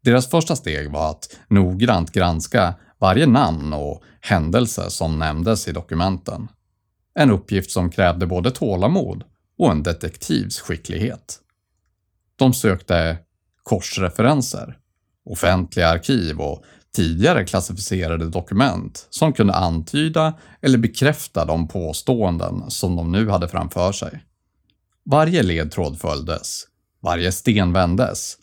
Deras 0.03 0.29
första 0.29 0.55
steg 0.55 0.91
var 0.91 1.09
att 1.09 1.39
noggrant 1.47 2.11
granska 2.11 2.73
varje 2.99 3.25
namn 3.25 3.73
och 3.73 4.03
händelse 4.21 4.89
som 4.89 5.19
nämndes 5.19 5.67
i 5.67 5.71
dokumenten. 5.71 6.47
En 7.19 7.31
uppgift 7.31 7.71
som 7.71 7.89
krävde 7.89 8.27
både 8.27 8.51
tålamod 8.51 9.23
och 9.57 9.71
en 9.71 9.83
detektivs 9.83 10.59
skicklighet. 10.59 11.39
De 12.35 12.53
sökte 12.53 13.17
korsreferenser, 13.63 14.77
offentliga 15.25 15.87
arkiv 15.87 16.39
och 16.41 16.63
tidigare 16.95 17.45
klassificerade 17.45 18.29
dokument 18.29 19.07
som 19.09 19.33
kunde 19.33 19.53
antyda 19.53 20.33
eller 20.61 20.77
bekräfta 20.77 21.45
de 21.45 21.67
påståenden 21.67 22.63
som 22.71 22.95
de 22.95 23.11
nu 23.11 23.29
hade 23.29 23.47
framför 23.47 23.91
sig. 23.91 24.23
Varje 25.05 25.43
ledtråd 25.43 25.99
följdes, 25.99 26.63
varje 27.01 27.31
sten 27.31 27.73
vändes, 27.73 28.37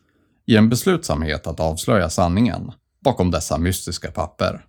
i 0.46 0.56
en 0.56 0.68
beslutsamhet 0.68 1.46
att 1.46 1.60
avslöja 1.60 2.10
sanningen 2.10 2.72
bakom 3.04 3.30
dessa 3.30 3.58
mystiska 3.58 4.10
papper. 4.10 4.64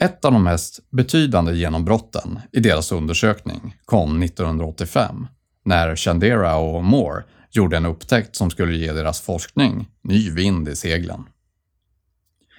Ett 0.00 0.24
av 0.24 0.32
de 0.32 0.44
mest 0.44 0.90
betydande 0.90 1.54
genombrotten 1.54 2.40
i 2.52 2.60
deras 2.60 2.92
undersökning 2.92 3.76
kom 3.84 4.22
1985 4.22 5.26
när 5.64 5.96
Chandera 5.96 6.56
och 6.56 6.84
Moore 6.84 7.24
gjorde 7.50 7.76
en 7.76 7.86
upptäckt 7.86 8.36
som 8.36 8.50
skulle 8.50 8.76
ge 8.76 8.92
deras 8.92 9.20
forskning 9.20 9.88
ny 10.02 10.30
vind 10.30 10.68
i 10.68 10.76
seglen. 10.76 11.24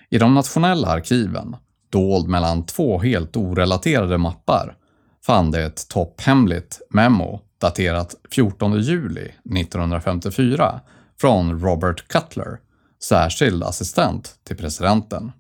I 0.10 0.18
de 0.18 0.34
nationella 0.34 0.88
arkiven, 0.88 1.56
dold 1.90 2.28
mellan 2.28 2.66
två 2.66 3.00
helt 3.00 3.38
orelaterade 3.38 4.18
mappar, 4.18 4.76
fann 5.26 5.52
de 5.52 5.62
ett 5.62 5.90
topphemligt 5.90 6.82
memo 6.90 7.42
daterat 7.58 8.16
14 8.32 8.82
juli 8.82 9.34
1954 9.56 10.82
från 11.22 11.60
Robert 11.60 12.08
Cutler, 12.08 12.60
särskild 13.04 13.64
assistent 13.64 14.36
till 14.44 14.58
presidenten. 14.58 15.32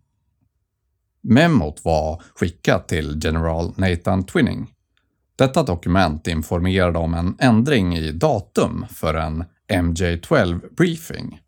Memot 1.22 1.86
var 1.86 2.22
skickat 2.36 2.88
till 2.88 3.20
general 3.24 3.74
Nathan 3.76 4.24
Twinning. 4.24 4.68
Detta 5.36 5.64
dokument 5.64 6.28
informerade 6.28 7.00
om 7.00 7.14
en 7.14 7.36
ändring 7.40 7.98
i 7.98 8.12
datum 8.12 8.86
för 8.90 9.14
en 9.14 9.44
MJ-12 9.68 10.76
briefing. 10.76 11.40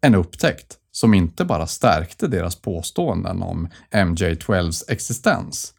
En 0.00 0.14
upptäckt 0.14 0.77
som 0.92 1.14
inte 1.14 1.44
bara 1.44 1.66
stärkte 1.66 2.26
deras 2.26 2.56
påståenden 2.56 3.42
om 3.42 3.68
MJ-12s 3.90 4.84
existens, 4.88 5.74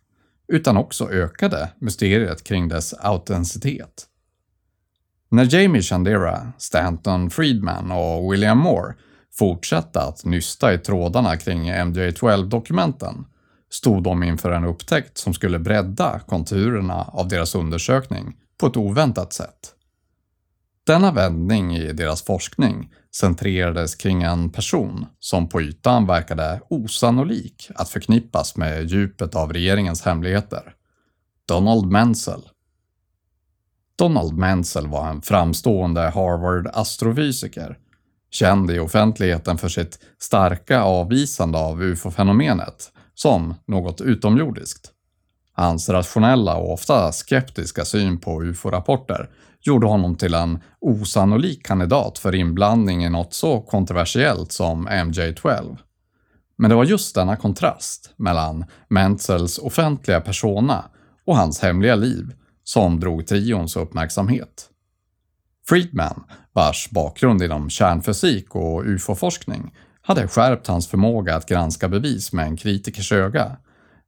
utan 0.47 0.77
också 0.77 1.09
ökade 1.09 1.69
mysteriet 1.79 2.43
kring 2.43 2.67
dess 2.67 2.93
autenticitet. 2.93 4.05
När 5.31 5.55
Jamie 5.55 5.81
Chandera, 5.81 6.53
Stanton 6.57 7.29
Friedman 7.29 7.91
och 7.91 8.33
William 8.33 8.57
Moore 8.57 8.95
fortsatte 9.31 10.01
att 10.01 10.25
nysta 10.25 10.73
i 10.73 10.77
trådarna 10.77 11.37
kring 11.37 11.69
MJ-12-dokumenten 11.69 13.25
stod 13.69 14.03
de 14.03 14.23
inför 14.23 14.51
en 14.51 14.65
upptäckt 14.65 15.17
som 15.17 15.33
skulle 15.33 15.59
bredda 15.59 16.19
konturerna 16.19 17.03
av 17.03 17.27
deras 17.27 17.55
undersökning 17.55 18.35
på 18.57 18.67
ett 18.67 18.77
oväntat 18.77 19.33
sätt. 19.33 19.73
Denna 20.83 21.11
vändning 21.11 21.75
i 21.75 21.93
deras 21.93 22.21
forskning 22.21 22.93
centrerades 23.15 23.95
kring 23.95 24.23
en 24.23 24.49
person 24.49 25.05
som 25.19 25.49
på 25.49 25.61
ytan 25.61 26.07
verkade 26.07 26.61
osannolik 26.69 27.69
att 27.75 27.89
förknippas 27.89 28.55
med 28.55 28.85
djupet 28.85 29.35
av 29.35 29.53
regeringens 29.53 30.01
hemligheter. 30.01 30.73
Donald 31.47 31.91
Menzel. 31.91 32.41
Donald 33.97 34.37
Menzel 34.37 34.87
var 34.87 35.09
en 35.09 35.21
framstående 35.21 36.01
Harvard-astrofysiker, 36.09 37.77
känd 38.31 38.71
i 38.71 38.79
offentligheten 38.79 39.57
för 39.57 39.69
sitt 39.69 39.99
starka 40.19 40.81
avvisande 40.83 41.57
av 41.57 41.83
ufo-fenomenet 41.83 42.91
som 43.13 43.55
något 43.67 44.01
utomjordiskt. 44.01 44.91
Hans 45.53 45.89
rationella 45.89 46.55
och 46.55 46.73
ofta 46.73 47.11
skeptiska 47.11 47.85
syn 47.85 48.19
på 48.19 48.43
ufo-rapporter 48.43 49.29
gjorde 49.61 49.87
honom 49.87 50.15
till 50.15 50.33
en 50.33 50.59
osannolik 50.79 51.65
kandidat 51.65 52.17
för 52.17 52.35
inblandning 52.35 53.05
i 53.05 53.09
något 53.09 53.33
så 53.33 53.61
kontroversiellt 53.61 54.51
som 54.51 54.87
MJ-12. 54.87 55.77
Men 56.57 56.69
det 56.69 56.75
var 56.75 56.83
just 56.83 57.15
denna 57.15 57.35
kontrast 57.35 58.13
mellan 58.15 58.65
Mentzels 58.87 59.57
offentliga 59.57 60.21
persona 60.21 60.85
och 61.25 61.37
hans 61.37 61.59
hemliga 61.61 61.95
liv 61.95 62.33
som 62.63 62.99
drog 62.99 63.27
trions 63.27 63.75
uppmärksamhet. 63.75 64.69
Friedman, 65.67 66.23
vars 66.53 66.89
bakgrund 66.89 67.43
inom 67.43 67.69
kärnfysik 67.69 68.55
och 68.55 68.83
ufo-forskning 68.85 69.75
hade 70.01 70.27
skärpt 70.27 70.67
hans 70.67 70.87
förmåga 70.87 71.35
att 71.35 71.49
granska 71.49 71.89
bevis 71.89 72.33
med 72.33 72.45
en 72.45 72.57
kritikers 72.57 73.11
öga, 73.11 73.57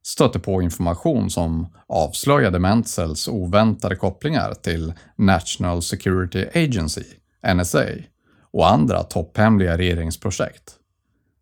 stötte 0.02 0.38
på 0.38 0.62
information 0.62 1.30
som 1.30 1.66
avslöjade 1.86 2.58
Mentzels 2.58 3.28
oväntade 3.28 3.96
kopplingar 3.96 4.54
till 4.54 4.92
National 5.16 5.82
Security 5.82 6.46
Agency, 6.54 7.04
NSA, 7.54 7.86
och 8.52 8.70
andra 8.70 9.02
topphemliga 9.02 9.78
regeringsprojekt. 9.78 10.74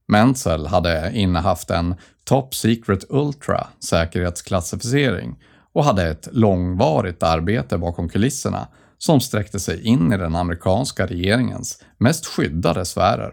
Menzel 0.09 0.67
hade 0.67 1.11
innehaft 1.15 1.71
en 1.71 1.95
Top 2.25 2.55
Secret 2.55 3.05
Ultra 3.09 3.67
säkerhetsklassificering 3.81 5.43
och 5.73 5.85
hade 5.85 6.09
ett 6.09 6.29
långvarigt 6.33 7.23
arbete 7.23 7.79
bakom 7.79 8.09
kulisserna 8.09 8.69
som 8.99 9.21
sträckte 9.21 9.61
sig 9.61 9.87
in 9.87 10.13
i 10.13 10.17
den 10.17 10.37
amerikanska 10.37 11.07
regeringens 11.07 11.83
mest 11.99 12.27
skyddade 12.27 12.85
sfärer. 12.85 13.33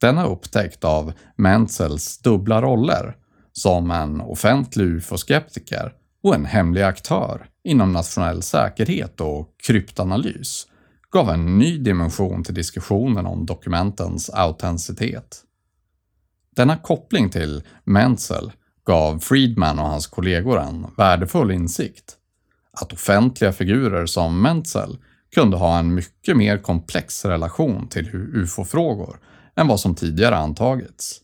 Denna 0.00 0.26
upptäckt 0.26 0.84
av 0.84 1.12
Mentzels 1.36 2.18
dubbla 2.18 2.62
roller 2.62 3.16
som 3.52 3.90
en 3.90 4.20
offentlig 4.20 4.84
ufo-skeptiker 4.84 5.92
och 6.22 6.34
en 6.34 6.44
hemlig 6.44 6.82
aktör 6.82 7.46
inom 7.64 7.92
nationell 7.92 8.42
säkerhet 8.42 9.20
och 9.20 9.54
kryptanalys 9.66 10.66
gav 11.10 11.30
en 11.30 11.58
ny 11.58 11.78
dimension 11.78 12.44
till 12.44 12.54
diskussionen 12.54 13.26
om 13.26 13.46
dokumentens 13.46 14.30
autenticitet. 14.30 15.42
Denna 16.56 16.76
koppling 16.76 17.30
till 17.30 17.62
Menzel 17.84 18.52
gav 18.84 19.18
Friedman 19.18 19.78
och 19.78 19.86
hans 19.86 20.06
kollegor 20.06 20.60
en 20.60 20.86
värdefull 20.96 21.50
insikt. 21.50 22.16
Att 22.72 22.92
offentliga 22.92 23.52
figurer 23.52 24.06
som 24.06 24.42
Menzel 24.42 24.98
kunde 25.34 25.56
ha 25.56 25.78
en 25.78 25.94
mycket 25.94 26.36
mer 26.36 26.58
komplex 26.58 27.24
relation 27.24 27.88
till 27.88 28.08
ufo-frågor 28.14 29.20
än 29.56 29.68
vad 29.68 29.80
som 29.80 29.94
tidigare 29.94 30.36
antagits. 30.36 31.20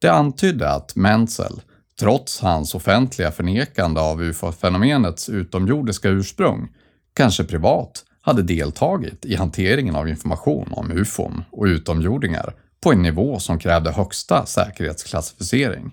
Det 0.00 0.08
antydde 0.08 0.70
att 0.70 0.96
Menzel, 0.96 1.60
trots 2.00 2.40
hans 2.40 2.74
offentliga 2.74 3.30
förnekande 3.30 4.00
av 4.00 4.22
ufo-fenomenets 4.22 5.28
utomjordiska 5.28 6.08
ursprung, 6.08 6.68
kanske 7.14 7.44
privat 7.44 8.04
hade 8.20 8.42
deltagit 8.42 9.24
i 9.24 9.34
hanteringen 9.34 9.96
av 9.96 10.08
information 10.08 10.72
om 10.72 10.90
ufon 10.90 11.44
och 11.50 11.64
utomjordingar 11.64 12.54
på 12.80 12.92
en 12.92 13.02
nivå 13.02 13.38
som 13.38 13.58
krävde 13.58 13.90
högsta 13.90 14.46
säkerhetsklassificering. 14.46 15.92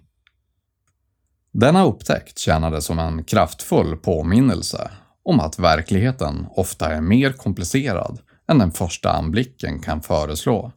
Denna 1.51 1.85
upptäckt 1.85 2.39
tjänade 2.39 2.81
som 2.81 2.99
en 2.99 3.23
kraftfull 3.23 3.97
påminnelse 3.97 4.91
om 5.23 5.39
att 5.39 5.59
verkligheten 5.59 6.45
ofta 6.49 6.93
är 6.93 7.01
mer 7.01 7.31
komplicerad 7.31 8.19
än 8.47 8.57
den 8.57 8.71
första 8.71 9.11
anblicken 9.11 9.79
kan 9.79 10.01
föreslå 10.01 10.71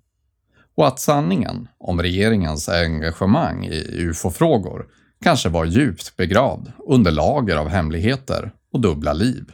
och 0.81 0.89
att 0.89 1.01
sanningen 1.01 1.69
om 1.79 2.03
regeringens 2.03 2.69
engagemang 2.69 3.65
i 3.65 3.85
ufo-frågor 3.99 4.87
kanske 5.23 5.49
var 5.49 5.65
djupt 5.65 6.17
begravd 6.17 6.73
under 6.87 7.11
lager 7.11 7.57
av 7.57 7.69
hemligheter 7.69 8.53
och 8.73 8.81
dubbla 8.81 9.13
liv. 9.13 9.53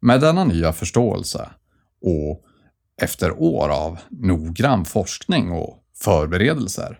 Med 0.00 0.20
denna 0.20 0.44
nya 0.44 0.72
förståelse 0.72 1.50
och 2.02 2.44
efter 3.02 3.42
år 3.42 3.68
av 3.68 3.98
noggrann 4.10 4.84
forskning 4.84 5.52
och 5.52 5.78
förberedelser 5.96 6.98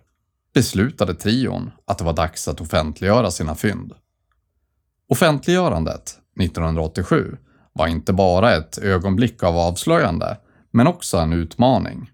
beslutade 0.54 1.14
trion 1.14 1.71
att 1.85 1.99
det 1.99 2.04
var 2.04 2.12
dags 2.12 2.49
att 2.49 2.61
offentliggöra 2.61 3.31
sina 3.31 3.54
fynd. 3.54 3.92
Offentliggörandet 5.09 6.19
1987 6.40 7.37
var 7.73 7.87
inte 7.87 8.12
bara 8.12 8.54
ett 8.54 8.78
ögonblick 8.78 9.42
av 9.42 9.57
avslöjande, 9.57 10.38
men 10.71 10.87
också 10.87 11.19
en 11.19 11.33
utmaning. 11.33 12.12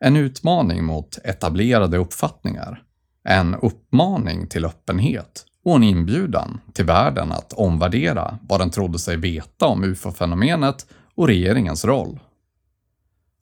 En 0.00 0.16
utmaning 0.16 0.84
mot 0.84 1.18
etablerade 1.24 1.96
uppfattningar. 1.96 2.82
En 3.24 3.54
uppmaning 3.54 4.46
till 4.46 4.64
öppenhet 4.64 5.44
och 5.64 5.76
en 5.76 5.82
inbjudan 5.82 6.60
till 6.72 6.84
världen 6.84 7.32
att 7.32 7.52
omvärdera 7.52 8.38
vad 8.48 8.60
den 8.60 8.70
trodde 8.70 8.98
sig 8.98 9.16
veta 9.16 9.66
om 9.66 9.84
ufo-fenomenet 9.84 10.86
och 11.14 11.28
regeringens 11.28 11.84
roll. 11.84 12.20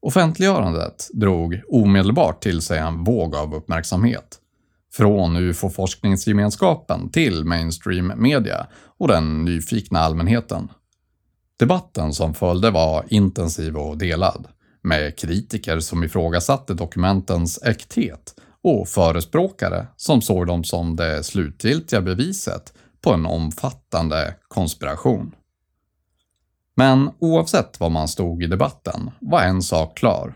Offentliggörandet 0.01 1.09
drog 1.13 1.61
omedelbart 1.69 2.43
till 2.43 2.63
sig 2.63 2.79
en 2.79 3.05
våg 3.05 3.37
av 3.37 3.55
uppmärksamhet. 3.55 4.41
Från 4.93 5.37
ufo-forskningsgemenskapen 5.37 7.11
till 7.11 7.45
mainstream 7.45 8.13
media 8.17 8.67
och 8.99 9.09
den 9.09 9.45
nyfikna 9.45 9.99
allmänheten. 9.99 10.69
Debatten 11.59 12.13
som 12.13 12.35
följde 12.35 12.71
var 12.71 13.05
intensiv 13.09 13.77
och 13.77 13.99
delad, 13.99 14.49
med 14.85 15.19
kritiker 15.19 15.81
som 15.81 16.05
ifrågasatte 16.05 16.75
dokumentens 16.75 17.63
äkthet 17.63 18.35
och 18.63 18.89
förespråkare 18.89 19.87
som 19.97 20.23
såg 20.23 20.47
dem 20.47 20.65
som 20.65 20.97
det 20.97 21.25
slutgiltiga 21.25 22.01
beviset 22.01 22.73
på 23.05 23.13
en 23.13 23.27
omfattande 23.27 24.35
konspiration. 24.49 25.35
Men 26.77 27.11
oavsett 27.19 27.81
var 27.81 27.91
man 27.91 28.09
stod 28.09 28.43
i 28.43 28.47
debatten 28.47 29.11
var 29.21 29.43
en 29.43 29.63
sak 29.63 29.97
klar. 29.97 30.35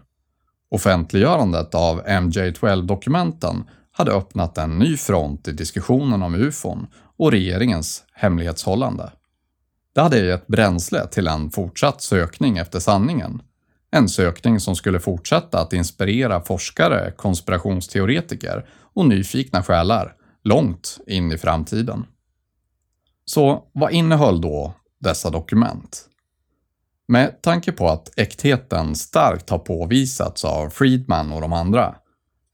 Offentliggörandet 0.71 1.75
av 1.75 2.03
MJ12-dokumenten 2.07 3.65
hade 3.93 4.13
öppnat 4.13 4.59
en 4.59 4.79
ny 4.79 4.97
front 4.97 5.49
i 5.49 5.53
diskussionen 5.53 6.23
om 6.23 6.35
ufon 6.35 6.87
och 7.17 7.33
regeringens 7.33 8.05
hemlighetshållande. 8.13 9.13
Det 9.95 10.01
hade 10.01 10.27
gett 10.27 10.47
bränsle 10.47 11.07
till 11.07 11.27
en 11.27 11.51
fortsatt 11.51 12.03
sökning 12.03 12.59
efter 12.59 12.81
sanningen. 12.81 13.43
En 13.91 14.09
sökning 14.09 14.61
som 14.61 14.77
skulle 14.77 15.01
fortsätta 15.01 15.61
att 15.61 15.73
inspirera 15.73 16.41
forskare, 16.41 17.13
konspirationsteoretiker 17.17 18.69
och 18.95 19.07
nyfikna 19.07 19.63
själar 19.63 20.15
långt 20.45 20.99
in 21.07 21.33
i 21.33 21.39
framtiden. 21.39 22.07
Så 23.25 23.65
vad 23.73 23.93
innehöll 23.93 24.41
då 24.41 24.75
dessa 25.01 25.31
dokument? 25.31 26.05
Med 27.09 27.43
tanke 27.43 27.73
på 27.73 27.89
att 27.89 28.19
äktheten 28.19 28.97
starkt 28.97 29.51
har 29.51 29.59
påvisats 29.59 30.45
av 30.45 30.71
Friedman 30.71 31.33
och 31.33 31.41
de 31.41 31.53
andra, 31.53 31.95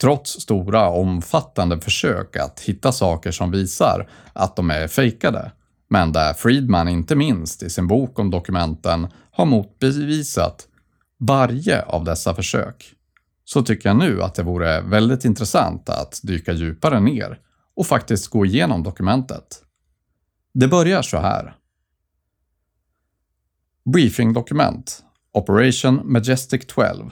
trots 0.01 0.31
stora 0.31 0.89
omfattande 0.89 1.81
försök 1.81 2.37
att 2.37 2.61
hitta 2.61 2.93
saker 2.93 3.31
som 3.31 3.51
visar 3.51 4.09
att 4.33 4.57
de 4.57 4.71
är 4.71 4.89
fejkade, 4.89 5.53
men 5.89 6.13
där 6.13 6.33
Friedman 6.33 6.89
inte 6.89 7.17
minst 7.17 7.63
i 7.63 7.71
sin 7.71 7.87
bok 7.87 8.19
om 8.19 8.31
dokumenten 8.31 9.09
har 9.31 9.47
motbevisat 9.47 10.69
varje 11.19 11.83
av 11.83 12.05
dessa 12.05 12.35
försök, 12.35 12.95
så 13.45 13.63
tycker 13.63 13.89
jag 13.89 13.99
nu 13.99 14.23
att 14.23 14.35
det 14.35 14.43
vore 14.43 14.81
väldigt 14.81 15.25
intressant 15.25 15.89
att 15.89 16.21
dyka 16.23 16.53
djupare 16.53 17.01
ner 17.01 17.41
och 17.77 17.87
faktiskt 17.87 18.29
gå 18.29 18.47
igenom 18.47 18.83
dokumentet. 18.83 19.63
Det 20.55 20.69
börjar 20.69 21.03
så 21.03 21.19
här. 21.19 21.57
Briefingdokument 23.93 25.05
Operation 25.33 26.01
Majestic 26.05 26.67
12 26.67 27.11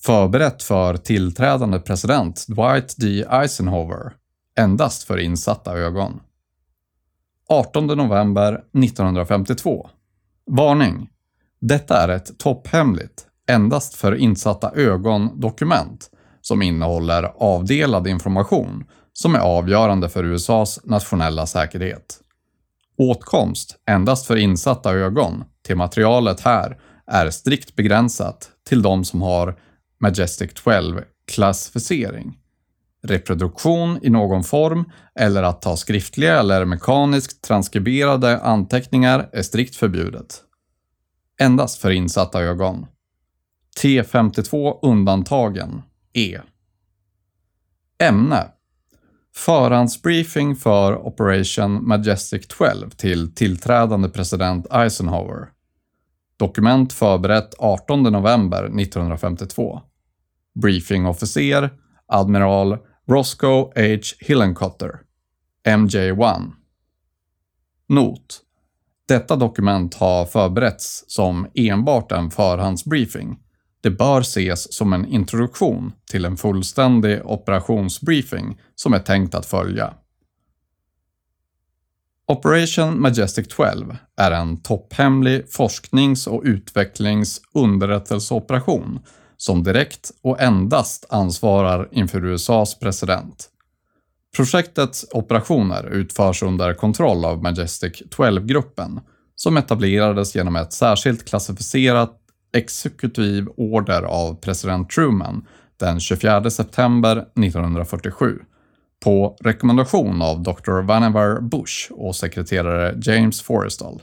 Förberett 0.00 0.62
för 0.62 0.96
tillträdande 0.96 1.78
president 1.78 2.46
Dwight 2.48 2.94
D. 2.96 3.24
Eisenhower 3.30 4.12
endast 4.58 5.02
för 5.02 5.18
insatta 5.18 5.78
ögon. 5.78 6.20
18 7.48 7.86
november 7.86 8.52
1952. 8.52 9.90
Varning! 10.50 11.10
Detta 11.60 12.02
är 12.02 12.08
ett 12.08 12.38
topphemligt, 12.38 13.26
endast 13.48 13.94
för 13.94 14.14
insatta 14.14 14.72
ögon-dokument 14.74 16.10
som 16.40 16.62
innehåller 16.62 17.22
avdelad 17.36 18.06
information 18.06 18.84
som 19.12 19.34
är 19.34 19.38
avgörande 19.38 20.08
för 20.08 20.24
USAs 20.24 20.80
nationella 20.84 21.46
säkerhet. 21.46 22.20
Åtkomst 22.98 23.76
endast 23.86 24.26
för 24.26 24.36
insatta 24.36 24.92
ögon 24.92 25.44
till 25.66 25.76
materialet 25.76 26.40
här 26.40 26.78
är 27.06 27.30
strikt 27.30 27.76
begränsat 27.76 28.50
till 28.68 28.82
de 28.82 29.04
som 29.04 29.22
har 29.22 29.58
Majestic 30.00 30.50
12-klassificering. 30.50 32.32
Reproduktion 33.02 33.98
i 34.02 34.10
någon 34.10 34.44
form 34.44 34.84
eller 35.14 35.42
att 35.42 35.62
ta 35.62 35.76
skriftliga 35.76 36.40
eller 36.40 36.64
mekaniskt 36.64 37.42
transkriberade 37.42 38.40
anteckningar 38.40 39.28
är 39.32 39.42
strikt 39.42 39.76
förbjudet. 39.76 40.42
Endast 41.40 41.80
för 41.80 41.90
insatta 41.90 42.42
ögon. 42.42 42.86
T52 43.82 44.78
undantagen 44.82 45.82
E. 46.12 46.38
Ämne 47.98 48.48
Förhandsbriefing 49.34 50.56
för 50.56 51.06
Operation 51.06 51.88
Majestic 51.88 52.46
12 52.48 52.90
till 52.90 53.34
tillträdande 53.34 54.08
president 54.08 54.66
Eisenhower. 54.70 55.48
Dokument 56.36 56.92
förberett 56.92 57.54
18 57.58 58.02
november 58.02 58.64
1952. 58.64 59.82
Briefingofficer 60.54 61.70
Admiral 62.06 62.78
Roscoe 63.08 63.72
H. 63.76 64.02
Hillencotter, 64.20 65.00
MJ1. 65.64 66.52
Not. 67.88 68.42
Detta 69.08 69.36
dokument 69.36 69.94
har 69.94 70.26
förberetts 70.26 71.04
som 71.08 71.46
enbart 71.54 72.12
en 72.12 72.30
förhandsbriefing. 72.30 73.38
Det 73.80 73.90
bör 73.90 74.20
ses 74.20 74.72
som 74.72 74.92
en 74.92 75.06
introduktion 75.06 75.92
till 76.10 76.24
en 76.24 76.36
fullständig 76.36 77.20
operationsbriefing 77.24 78.60
som 78.74 78.94
är 78.94 78.98
tänkt 78.98 79.34
att 79.34 79.46
följa. 79.46 79.94
Operation 82.28 83.00
Majestic 83.00 83.48
12 83.48 83.96
är 84.16 84.30
en 84.30 84.62
topphemlig 84.62 85.52
forsknings 85.52 86.26
och 86.26 86.42
utvecklingsunderrättelseoperation 86.44 89.00
som 89.36 89.62
direkt 89.62 90.10
och 90.22 90.40
endast 90.40 91.06
ansvarar 91.10 91.88
inför 91.92 92.24
USAs 92.24 92.78
president. 92.78 93.50
Projektets 94.36 95.06
operationer 95.12 95.86
utförs 95.86 96.42
under 96.42 96.74
kontroll 96.74 97.24
av 97.24 97.42
Majestic 97.42 98.02
12-gruppen 98.10 99.00
som 99.36 99.56
etablerades 99.56 100.34
genom 100.34 100.56
ett 100.56 100.72
särskilt 100.72 101.28
klassificerat 101.28 102.18
exekutiv 102.56 103.48
order 103.56 104.02
av 104.02 104.34
president 104.34 104.90
Truman 104.90 105.46
den 105.76 106.00
24 106.00 106.50
september 106.50 107.16
1947 107.16 108.38
på 109.04 109.36
rekommendation 109.40 110.22
av 110.22 110.42
Dr. 110.42 110.82
Vannevar 110.82 111.40
Bush 111.40 111.92
och 111.92 112.16
sekreterare 112.16 112.98
James 113.02 113.42
Forrestal. 113.42 114.02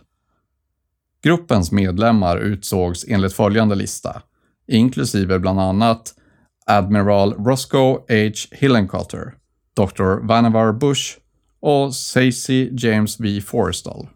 Gruppens 1.23 1.71
medlemmar 1.71 2.37
utsågs 2.37 3.05
enligt 3.07 3.33
följande 3.33 3.75
lista, 3.75 4.21
inklusive 4.67 5.39
bland 5.39 5.59
annat 5.59 6.13
Admiral 6.65 7.33
Roscoe 7.33 7.93
H. 7.93 8.33
Hillencotter, 8.51 9.33
Dr. 9.73 10.27
Vannevar 10.27 10.71
Bush 10.71 11.17
och 11.59 11.95
Stacey 11.95 12.69
James 12.71 13.19
V. 13.19 13.41
Forrestal. 13.41 14.07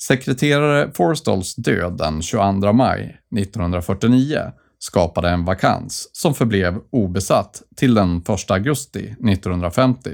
Sekreterare 0.00 0.92
Forrestals 0.94 1.54
död 1.54 1.98
den 1.98 2.22
22 2.22 2.72
maj 2.72 3.20
1949 3.36 4.52
skapade 4.78 5.30
en 5.30 5.44
vakans 5.44 6.10
som 6.12 6.34
förblev 6.34 6.80
obesatt 6.90 7.62
till 7.76 7.94
den 7.94 8.16
1 8.16 8.50
augusti 8.50 9.04
1950 9.04 10.10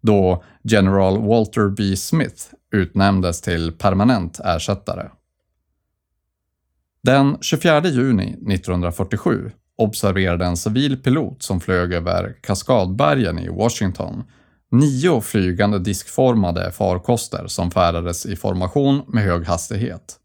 då 0.00 0.44
General 0.62 1.22
Walter 1.28 1.68
B. 1.68 1.96
Smith 1.96 2.42
utnämndes 2.72 3.40
till 3.42 3.72
permanent 3.72 4.40
ersättare. 4.44 5.10
Den 7.02 7.38
24 7.40 7.86
juni 7.86 8.24
1947 8.24 9.50
observerade 9.78 10.44
en 10.44 10.56
civil 10.56 11.02
pilot 11.02 11.42
som 11.42 11.60
flög 11.60 11.92
över 11.92 12.36
Kaskadbergen 12.40 13.38
i 13.38 13.48
Washington 13.48 14.24
nio 14.70 15.20
flygande 15.20 15.78
diskformade 15.78 16.72
farkoster 16.72 17.46
som 17.46 17.70
färdades 17.70 18.26
i 18.26 18.36
formation 18.36 19.02
med 19.08 19.24
hög 19.24 19.46
hastighet. 19.46 20.16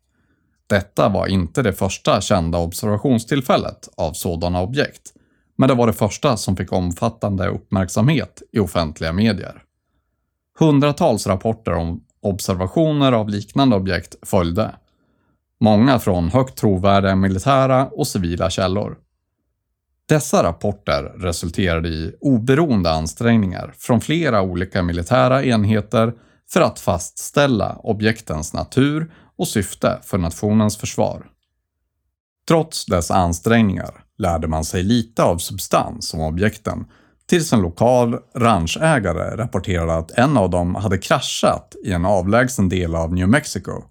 Detta 0.67 1.09
var 1.09 1.27
inte 1.27 1.61
det 1.61 1.73
första 1.73 2.21
kända 2.21 2.57
observationstillfället 2.57 3.89
av 3.97 4.13
sådana 4.13 4.61
objekt, 4.61 5.13
men 5.55 5.69
det 5.69 5.75
var 5.75 5.87
det 5.87 5.93
första 5.93 6.37
som 6.37 6.57
fick 6.57 6.73
omfattande 6.73 7.47
uppmärksamhet 7.47 8.41
i 8.51 8.59
offentliga 8.59 9.13
medier. 9.13 9.61
Hundratals 10.59 11.27
rapporter 11.27 11.73
om 11.73 12.03
observationer 12.21 13.11
av 13.11 13.29
liknande 13.29 13.75
objekt 13.75 14.15
följde. 14.21 14.75
många 15.59 15.99
från 15.99 16.29
högt 16.29 16.57
trovärdiga 16.57 17.15
militära 17.15 17.87
och 17.87 18.07
civila 18.07 18.49
källor. 18.49 18.97
Dessa 20.09 20.43
rapporter 20.43 21.03
resulterade 21.03 21.89
i 21.89 22.15
oberoende 22.21 22.91
ansträngningar 22.91 23.73
från 23.77 24.01
flera 24.01 24.41
olika 24.41 24.83
militära 24.83 25.43
enheter 25.43 26.13
för 26.49 26.61
att 26.61 26.79
fastställa 26.79 27.75
objektens 27.75 28.53
natur 28.53 29.13
och 29.37 29.47
syfte 29.47 29.99
för 30.03 30.17
nationens 30.17 30.77
försvar. 30.77 31.25
Trots 32.47 32.85
dessa 32.85 33.15
ansträngningar 33.15 34.03
lärde 34.17 34.47
man 34.47 34.65
sig 34.65 34.83
lite 34.83 35.23
av 35.23 35.37
substans 35.37 36.13
om 36.13 36.21
objekten 36.21 36.85
tills 37.29 37.53
en 37.53 37.61
lokal 37.61 38.19
ranchägare 38.35 39.37
rapporterade 39.37 39.93
att 39.93 40.11
en 40.11 40.37
av 40.37 40.49
dem 40.49 40.75
hade 40.75 40.97
kraschat 40.97 41.75
i 41.85 41.91
en 41.91 42.05
avlägsen 42.05 42.69
del 42.69 42.95
av 42.95 43.13
New 43.13 43.29
Mexico, 43.29 43.83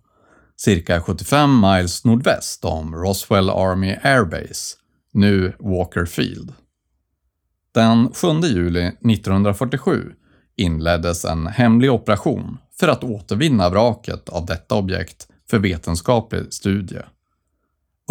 cirka 0.56 1.00
75 1.00 1.60
miles 1.60 2.04
nordväst 2.04 2.64
om 2.64 2.94
Roswell 2.94 3.50
Army 3.50 3.96
Air 4.02 4.24
Base, 4.24 4.76
nu 5.12 5.52
Walker 5.58 6.04
Field. 6.04 6.52
Den 7.74 8.12
7 8.12 8.28
juli 8.42 8.86
1947 8.86 10.12
inleddes 10.56 11.24
en 11.24 11.46
hemlig 11.46 11.92
operation 11.92 12.58
för 12.80 12.88
att 12.88 13.04
återvinna 13.04 13.70
vraket 13.70 14.28
av 14.28 14.46
detta 14.46 14.74
objekt 14.74 15.28
för 15.50 15.58
vetenskaplig 15.58 16.52
studie. 16.52 17.00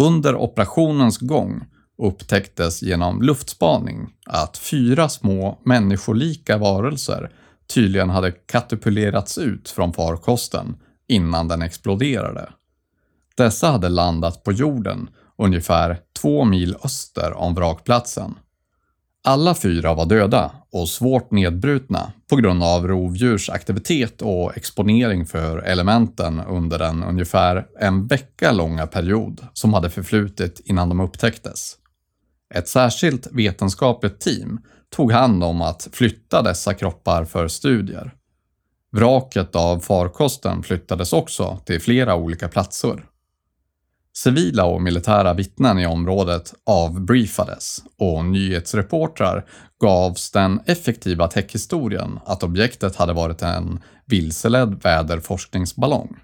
Under 0.00 0.36
operationens 0.36 1.18
gång 1.18 1.64
upptäcktes 1.98 2.82
genom 2.82 3.22
luftspaning 3.22 4.08
att 4.26 4.58
fyra 4.58 5.08
små 5.08 5.58
människolika 5.64 6.58
varelser 6.58 7.30
tydligen 7.74 8.10
hade 8.10 8.30
katapulerats 8.32 9.38
ut 9.38 9.68
från 9.68 9.92
farkosten 9.92 10.76
innan 11.08 11.48
den 11.48 11.62
exploderade. 11.62 12.48
Dessa 13.36 13.70
hade 13.70 13.88
landat 13.88 14.44
på 14.44 14.52
jorden 14.52 15.08
ungefär 15.42 15.98
två 16.20 16.44
mil 16.44 16.76
öster 16.84 17.32
om 17.32 17.54
vrakplatsen. 17.54 18.34
Alla 19.24 19.54
fyra 19.54 19.94
var 19.94 20.06
döda 20.06 20.50
och 20.72 20.88
svårt 20.88 21.30
nedbrutna 21.30 22.12
på 22.30 22.36
grund 22.36 22.62
av 22.62 22.88
rovdjursaktivitet 22.88 24.22
och 24.22 24.56
exponering 24.56 25.26
för 25.26 25.58
elementen 25.58 26.40
under 26.40 26.78
den 26.78 27.04
ungefär 27.04 27.66
en 27.80 28.06
vecka 28.06 28.52
långa 28.52 28.86
period 28.86 29.46
som 29.52 29.74
hade 29.74 29.90
förflutit 29.90 30.60
innan 30.64 30.88
de 30.88 31.00
upptäcktes. 31.00 31.76
Ett 32.54 32.68
särskilt 32.68 33.26
vetenskapligt 33.32 34.20
team 34.20 34.60
tog 34.96 35.12
hand 35.12 35.44
om 35.44 35.62
att 35.62 35.88
flytta 35.92 36.42
dessa 36.42 36.74
kroppar 36.74 37.24
för 37.24 37.48
studier. 37.48 38.14
Vraket 38.92 39.56
av 39.56 39.80
farkosten 39.80 40.62
flyttades 40.62 41.12
också 41.12 41.58
till 41.64 41.80
flera 41.80 42.16
olika 42.16 42.48
platser. 42.48 43.04
Civila 44.14 44.64
och 44.64 44.82
militära 44.82 45.34
vittnen 45.34 45.78
i 45.78 45.86
området 45.86 46.54
avbriefades 46.66 47.78
och 47.98 48.24
nyhetsreportrar 48.24 49.44
gavs 49.80 50.30
den 50.30 50.60
effektiva 50.66 51.28
täckhistorien 51.28 52.18
att 52.26 52.42
objektet 52.42 52.96
hade 52.96 53.12
varit 53.12 53.42
en 53.42 53.80
vilseledd 54.06 54.82
väderforskningsballong. 54.82 56.16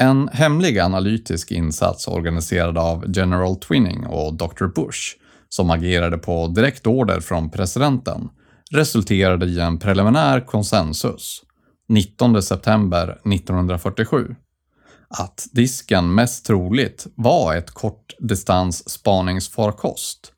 En 0.00 0.28
hemlig 0.28 0.78
analytisk 0.78 1.50
insats 1.50 2.08
organiserad 2.08 2.78
av 2.78 3.04
General 3.08 3.56
Twinning 3.56 4.06
och 4.06 4.34
Dr. 4.34 4.66
Bush, 4.66 5.16
som 5.48 5.70
agerade 5.70 6.18
på 6.18 6.46
direkt 6.46 6.86
order 6.86 7.20
från 7.20 7.50
presidenten, 7.50 8.28
resulterade 8.70 9.46
i 9.46 9.60
en 9.60 9.78
preliminär 9.78 10.46
konsensus 10.46 11.42
19 11.88 12.42
september 12.42 13.18
1947 13.32 14.34
att 15.08 15.48
disken 15.52 16.14
mest 16.14 16.46
troligt 16.46 17.06
var 17.14 17.56
ett 17.56 17.70
kortdistans 17.70 18.90
spaningsfarkost. 18.90 20.32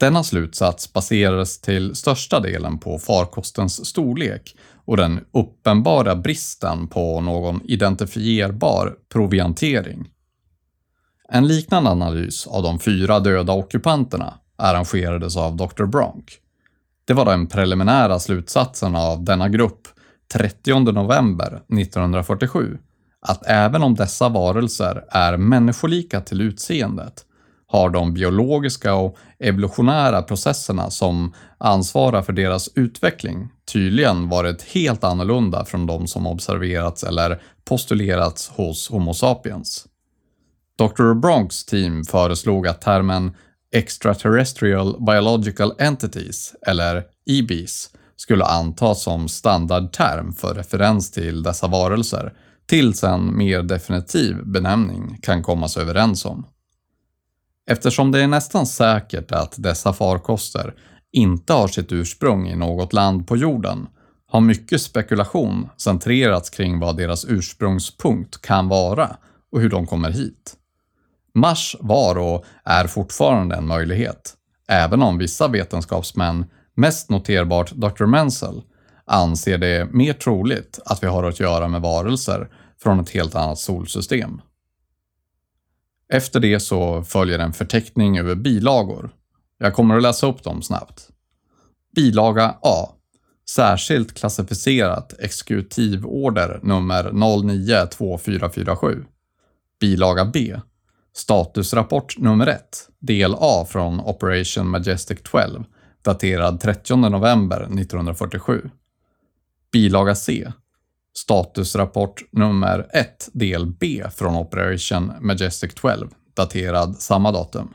Denna 0.00 0.24
slutsats 0.24 0.92
baserades 0.92 1.60
till 1.60 1.94
största 1.94 2.40
delen 2.40 2.78
på 2.78 2.98
farkostens 2.98 3.86
storlek 3.86 4.56
och 4.84 4.96
den 4.96 5.24
uppenbara 5.32 6.16
bristen 6.16 6.88
på 6.88 7.20
någon 7.20 7.60
identifierbar 7.64 8.94
proviantering. 9.12 10.08
En 11.28 11.46
liknande 11.46 11.90
analys 11.90 12.46
av 12.46 12.62
de 12.62 12.78
fyra 12.78 13.20
döda 13.20 13.52
ockupanterna 13.52 14.34
arrangerades 14.56 15.36
av 15.36 15.56
Dr. 15.56 15.84
Bronk. 15.84 16.38
Det 17.04 17.12
var 17.12 17.24
den 17.24 17.46
preliminära 17.46 18.18
slutsatsen 18.18 18.96
av 18.96 19.24
denna 19.24 19.48
grupp 19.48 19.88
30 20.32 20.92
november 20.92 21.62
1947 21.78 22.78
att 23.28 23.46
även 23.46 23.82
om 23.82 23.94
dessa 23.94 24.28
varelser 24.28 25.04
är 25.08 25.36
människolika 25.36 26.20
till 26.20 26.40
utseendet 26.40 27.24
har 27.66 27.90
de 27.90 28.14
biologiska 28.14 28.94
och 28.94 29.16
evolutionära 29.38 30.22
processerna 30.22 30.90
som 30.90 31.34
ansvarar 31.58 32.22
för 32.22 32.32
deras 32.32 32.68
utveckling 32.74 33.48
tydligen 33.72 34.28
varit 34.28 34.62
helt 34.62 35.04
annorlunda 35.04 35.64
från 35.64 35.86
de 35.86 36.06
som 36.06 36.26
observerats 36.26 37.04
eller 37.04 37.42
postulerats 37.64 38.48
hos 38.48 38.90
Homo 38.90 39.14
sapiens. 39.14 39.86
Dr. 40.78 41.14
Bronks 41.14 41.64
team 41.64 42.04
föreslog 42.04 42.66
att 42.66 42.80
termen 42.80 43.36
Extraterrestrial 43.74 45.04
Biological 45.06 45.72
Entities, 45.78 46.54
eller 46.66 47.02
EBs, 47.30 47.90
skulle 48.16 48.44
antas 48.44 49.02
som 49.02 49.28
standardterm 49.28 50.32
för 50.32 50.54
referens 50.54 51.10
till 51.10 51.42
dessa 51.42 51.66
varelser 51.66 52.32
tills 52.66 53.04
en 53.04 53.36
mer 53.36 53.62
definitiv 53.62 54.46
benämning 54.46 55.18
kan 55.22 55.42
kommas 55.42 55.76
överens 55.76 56.24
om. 56.24 56.46
Eftersom 57.70 58.12
det 58.12 58.22
är 58.22 58.26
nästan 58.26 58.66
säkert 58.66 59.32
att 59.32 59.54
dessa 59.58 59.92
farkoster 59.92 60.74
inte 61.12 61.52
har 61.52 61.68
sitt 61.68 61.92
ursprung 61.92 62.48
i 62.48 62.56
något 62.56 62.92
land 62.92 63.28
på 63.28 63.36
jorden 63.36 63.86
har 64.26 64.40
mycket 64.40 64.80
spekulation 64.80 65.68
centrerats 65.76 66.50
kring 66.50 66.80
vad 66.80 66.96
deras 66.96 67.24
ursprungspunkt 67.24 68.42
kan 68.42 68.68
vara 68.68 69.16
och 69.52 69.60
hur 69.60 69.70
de 69.70 69.86
kommer 69.86 70.10
hit. 70.10 70.56
Mars 71.34 71.76
var 71.80 72.18
och 72.18 72.44
är 72.64 72.86
fortfarande 72.86 73.56
en 73.56 73.66
möjlighet, 73.66 74.34
även 74.68 75.02
om 75.02 75.18
vissa 75.18 75.48
vetenskapsmän, 75.48 76.46
mest 76.74 77.10
noterbart 77.10 77.72
Dr. 77.72 78.04
Menzel, 78.06 78.62
anser 79.06 79.58
det 79.58 79.88
mer 79.92 80.12
troligt 80.12 80.80
att 80.84 81.02
vi 81.02 81.06
har 81.06 81.24
att 81.24 81.40
göra 81.40 81.68
med 81.68 81.80
varelser 81.80 82.48
från 82.82 83.00
ett 83.00 83.10
helt 83.10 83.34
annat 83.34 83.58
solsystem. 83.58 84.40
Efter 86.08 86.40
det 86.40 86.60
så 86.60 87.02
följer 87.02 87.38
en 87.38 87.52
förteckning 87.52 88.18
över 88.18 88.34
bilagor. 88.34 89.10
Jag 89.58 89.74
kommer 89.74 89.96
att 89.96 90.02
läsa 90.02 90.26
upp 90.26 90.42
dem 90.42 90.62
snabbt. 90.62 91.08
Bilaga 91.94 92.54
A. 92.62 92.88
Särskilt 93.50 94.14
klassificerat 94.14 95.14
exekutivorder 95.18 96.60
nummer 96.62 97.10
092447. 97.12 99.04
Bilaga 99.80 100.24
B. 100.24 100.56
Statusrapport 101.16 102.18
nummer 102.18 102.46
1, 102.46 102.60
del 102.98 103.34
A 103.38 103.66
från 103.68 104.00
Operation 104.00 104.68
Majestic 104.68 105.18
12, 105.22 105.64
daterad 106.02 106.60
30 106.60 106.96
november 106.96 107.60
1947. 107.60 108.70
Bilaga 109.74 110.14
C. 110.14 110.52
Statusrapport 111.16 112.22
nummer 112.32 112.86
1, 112.92 113.28
del 113.32 113.66
B 113.66 114.04
från 114.14 114.36
Operation 114.36 115.12
Majestic 115.20 115.74
12, 115.74 116.10
daterad 116.34 116.96
samma 116.96 117.32
datum. 117.32 117.74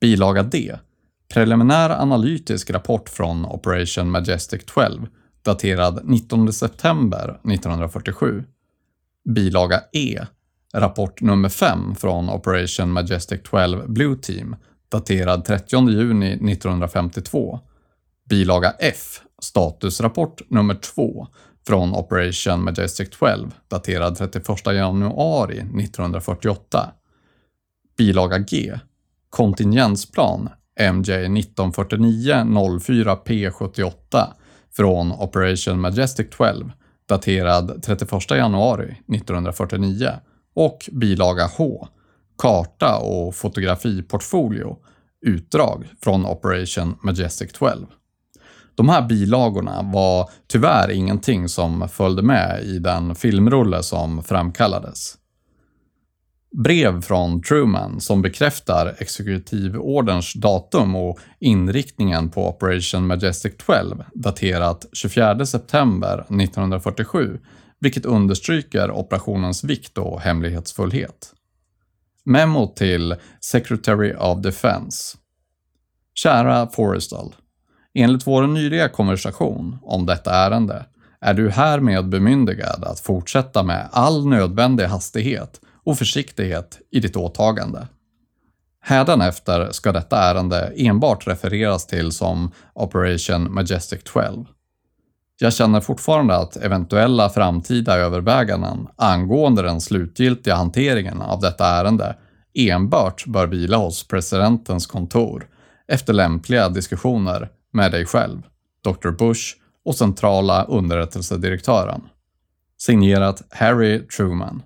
Bilaga 0.00 0.42
D. 0.42 0.76
Preliminär 1.34 1.90
analytisk 1.90 2.70
rapport 2.70 3.08
från 3.08 3.44
Operation 3.44 4.10
Majestic 4.10 4.66
12, 4.66 5.06
daterad 5.42 6.00
19 6.04 6.52
september 6.52 7.40
1947. 7.44 8.44
Bilaga 9.34 9.80
E. 9.92 10.20
Rapport 10.74 11.20
nummer 11.20 11.48
5 11.48 11.94
från 11.94 12.30
Operation 12.30 12.92
Majestic 12.92 13.42
12 13.42 13.88
Blue 13.88 14.16
Team, 14.16 14.56
daterad 14.88 15.44
30 15.44 15.90
juni 15.90 16.32
1952. 16.32 17.60
Bilaga 18.28 18.74
F. 18.78 19.22
Statusrapport 19.40 20.42
nummer 20.48 20.74
2 20.74 21.26
från 21.66 21.94
Operation 21.94 22.64
Majestic 22.64 23.10
12, 23.10 23.54
daterad 23.68 24.16
31 24.16 24.66
januari 24.66 25.58
1948. 25.58 26.92
Bilaga 27.98 28.38
G. 28.38 28.78
Kontingensplan 29.30 30.48
MJ 30.92 31.12
1949 31.12 32.78
04 32.80 33.14
P78 33.14 34.26
från 34.76 35.12
Operation 35.12 35.80
Majestic 35.80 36.26
12, 36.30 36.72
daterad 37.08 37.82
31 37.82 38.30
januari 38.30 38.84
1949 38.84 40.10
och 40.54 40.88
bilaga 40.92 41.50
H. 41.58 41.88
Karta 42.38 42.98
och 42.98 43.34
fotografiportfolio. 43.34 44.76
Utdrag 45.26 45.88
från 46.02 46.26
Operation 46.26 46.96
Majestic 47.02 47.52
12. 47.52 47.86
De 48.74 48.88
här 48.88 49.02
bilagorna 49.02 49.82
var 49.82 50.30
tyvärr 50.46 50.90
ingenting 50.90 51.48
som 51.48 51.88
följde 51.88 52.22
med 52.22 52.62
i 52.64 52.78
den 52.78 53.14
filmrulle 53.14 53.82
som 53.82 54.22
framkallades. 54.22 55.16
Brev 56.52 57.02
från 57.02 57.42
Truman 57.42 58.00
som 58.00 58.22
bekräftar 58.22 58.96
exekutivorderns 58.98 60.34
datum 60.34 60.96
och 60.96 61.18
inriktningen 61.38 62.30
på 62.30 62.48
Operation 62.48 63.06
Majestic 63.06 63.52
12 63.56 64.04
daterat 64.14 64.86
24 64.92 65.46
september 65.46 66.18
1947, 66.18 67.38
vilket 67.80 68.06
understryker 68.06 68.90
operationens 68.90 69.64
vikt 69.64 69.98
och 69.98 70.20
hemlighetsfullhet. 70.20 71.34
Memo 72.24 72.66
till 72.66 73.14
Secretary 73.40 74.14
of 74.14 74.42
Defense. 74.42 75.16
Kära 76.14 76.66
Forrestal. 76.66 77.34
Enligt 77.94 78.26
vår 78.26 78.46
nyliga 78.46 78.88
konversation 78.88 79.78
om 79.82 80.06
detta 80.06 80.34
ärende 80.34 80.86
är 81.20 81.34
du 81.34 81.50
härmed 81.50 82.08
bemyndigad 82.08 82.84
att 82.84 83.00
fortsätta 83.00 83.62
med 83.62 83.88
all 83.92 84.26
nödvändig 84.26 84.84
hastighet 84.84 85.60
och 85.84 85.98
försiktighet 85.98 86.78
i 86.90 87.00
ditt 87.00 87.16
åtagande. 87.16 87.88
Hädanefter 88.82 89.68
ska 89.70 89.92
detta 89.92 90.18
ärende 90.18 90.72
enbart 90.76 91.26
refereras 91.26 91.86
till 91.86 92.12
som 92.12 92.50
Operation 92.74 93.54
Majestic 93.54 94.00
12. 94.04 94.44
Jag 95.40 95.52
känner 95.52 95.80
fortfarande 95.80 96.36
att 96.36 96.56
eventuella 96.56 97.28
framtida 97.28 97.96
överväganden 97.96 98.88
angående 98.96 99.62
den 99.62 99.80
slutgiltiga 99.80 100.54
hanteringen 100.54 101.22
av 101.22 101.40
detta 101.40 101.66
ärende 101.66 102.16
enbart 102.54 103.26
bör 103.26 103.46
vila 103.46 103.76
hos 103.76 104.08
presidentens 104.08 104.86
kontor 104.86 105.48
efter 105.88 106.12
lämpliga 106.12 106.68
diskussioner 106.68 107.48
med 107.72 107.92
dig 107.92 108.06
själv, 108.06 108.42
Dr. 108.84 109.10
Bush 109.10 109.56
och 109.84 109.94
centrala 109.94 110.64
underrättelsedirektören. 110.64 112.00
Signerat 112.78 113.42
Harry 113.50 114.06
Truman. 114.06 114.62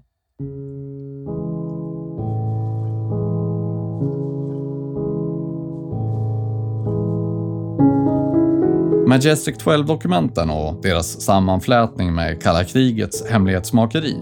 Majestic 9.08 9.56
12-dokumenten 9.56 10.50
och 10.50 10.82
deras 10.82 11.20
sammanflätning 11.20 12.14
med 12.14 12.42
kalla 12.42 12.64
krigets 12.64 13.30
hemlighetsmakeri 13.30 14.16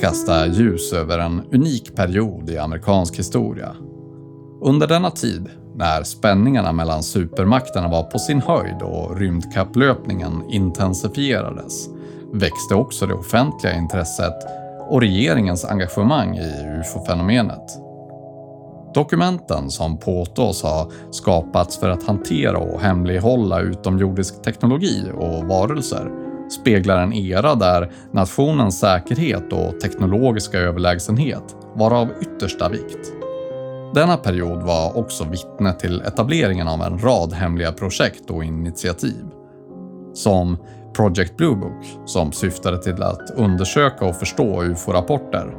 kastar 0.00 0.46
ljus 0.46 0.92
över 0.92 1.18
en 1.18 1.42
unik 1.52 1.96
period 1.96 2.50
i 2.50 2.58
amerikansk 2.58 3.18
historia. 3.18 3.76
Under 4.60 4.86
denna 4.86 5.10
tid, 5.10 5.48
när 5.74 6.02
spänningarna 6.02 6.72
mellan 6.72 7.02
supermakterna 7.02 7.88
var 7.88 8.02
på 8.02 8.18
sin 8.18 8.42
höjd 8.42 8.82
och 8.82 9.18
rymdkapplöpningen 9.18 10.42
intensifierades, 10.50 11.88
växte 12.32 12.74
också 12.74 13.06
det 13.06 13.14
offentliga 13.14 13.76
intresset 13.76 14.34
och 14.88 15.00
regeringens 15.00 15.64
engagemang 15.64 16.36
i 16.36 16.80
ufo-fenomenet. 16.80 17.80
Dokumenten 18.94 19.70
som 19.70 19.98
påstås 19.98 20.62
ha 20.62 20.90
skapats 21.10 21.78
för 21.78 21.88
att 21.88 22.06
hantera 22.06 22.58
och 22.58 22.80
hemlighålla 22.80 23.60
utomjordisk 23.60 24.42
teknologi 24.42 25.10
och 25.18 25.44
varelser 25.44 26.10
speglar 26.50 27.02
en 27.02 27.12
era 27.12 27.54
där 27.54 27.92
nationens 28.12 28.80
säkerhet 28.80 29.52
och 29.52 29.80
teknologiska 29.80 30.58
överlägsenhet 30.58 31.56
var 31.74 31.90
av 31.90 32.08
yttersta 32.20 32.68
vikt. 32.68 33.23
Denna 33.94 34.16
period 34.16 34.62
var 34.62 34.98
också 34.98 35.24
vittne 35.24 35.72
till 35.72 36.00
etableringen 36.00 36.68
av 36.68 36.82
en 36.82 36.98
rad 36.98 37.32
hemliga 37.32 37.72
projekt 37.72 38.30
och 38.30 38.44
initiativ. 38.44 39.24
Som 40.14 40.56
Project 40.96 41.36
Blue 41.36 41.56
Book 41.56 41.84
som 42.06 42.32
syftade 42.32 42.82
till 42.82 43.02
att 43.02 43.30
undersöka 43.36 44.04
och 44.04 44.16
förstå 44.16 44.62
ufo-rapporter. 44.62 45.54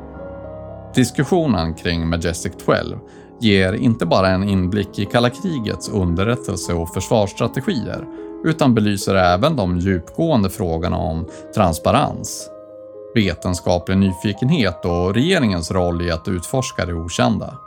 Diskussionen 0.95 1.73
kring 1.73 2.07
Majestic 2.07 2.53
12 2.65 2.97
ger 3.41 3.73
inte 3.73 4.05
bara 4.05 4.29
en 4.29 4.49
inblick 4.49 4.99
i 4.99 5.05
kalla 5.05 5.29
krigets 5.29 5.89
underrättelse 5.89 6.73
och 6.73 6.93
försvarsstrategier 6.93 8.05
utan 8.45 8.75
belyser 8.75 9.15
även 9.15 9.55
de 9.55 9.77
djupgående 9.77 10.49
frågorna 10.49 10.97
om 10.97 11.27
transparens, 11.55 12.49
vetenskaplig 13.15 13.97
nyfikenhet 13.97 14.85
och 14.85 15.13
regeringens 15.13 15.71
roll 15.71 16.01
i 16.01 16.11
att 16.11 16.27
utforska 16.27 16.85
det 16.85 16.93
okända. 16.93 17.57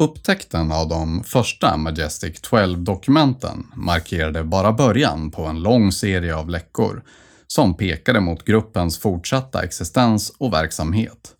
Upptäckten 0.00 0.72
av 0.72 0.88
de 0.88 1.24
första 1.24 1.76
Majestic 1.76 2.40
12-dokumenten 2.42 3.66
markerade 3.74 4.44
bara 4.44 4.72
början 4.72 5.30
på 5.30 5.44
en 5.44 5.62
lång 5.62 5.92
serie 5.92 6.36
av 6.36 6.50
läckor 6.50 7.02
som 7.46 7.76
pekade 7.76 8.20
mot 8.20 8.44
gruppens 8.44 8.98
fortsatta 8.98 9.62
existens 9.62 10.32
och 10.38 10.52
verksamhet. 10.52 11.34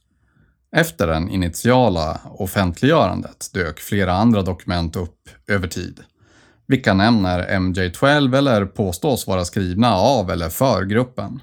Efter 0.76 1.06
det 1.06 1.32
initiala 1.32 2.20
offentliggörandet 2.24 3.50
dök 3.52 3.80
flera 3.80 4.12
andra 4.12 4.42
dokument 4.42 4.96
upp 4.96 5.28
över 5.46 5.68
tid, 5.68 6.00
vilka 6.66 6.94
nämner 6.94 7.48
MJ12 7.48 8.36
eller 8.36 8.66
påstås 8.66 9.26
vara 9.26 9.44
skrivna 9.44 9.94
av 9.94 10.30
eller 10.30 10.48
för 10.48 10.84
gruppen. 10.84 11.40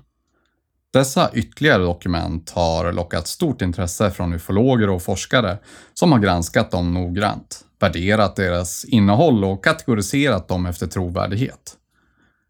Dessa 0.93 1.29
ytterligare 1.33 1.83
dokument 1.83 2.49
har 2.49 2.91
lockat 2.91 3.27
stort 3.27 3.61
intresse 3.61 4.11
från 4.11 4.33
ufologer 4.33 4.89
och 4.89 5.03
forskare 5.03 5.57
som 5.93 6.11
har 6.11 6.19
granskat 6.19 6.71
dem 6.71 6.93
noggrant, 6.93 7.65
värderat 7.79 8.35
deras 8.35 8.85
innehåll 8.85 9.43
och 9.43 9.63
kategoriserat 9.63 10.47
dem 10.47 10.65
efter 10.65 10.87
trovärdighet. 10.87 11.77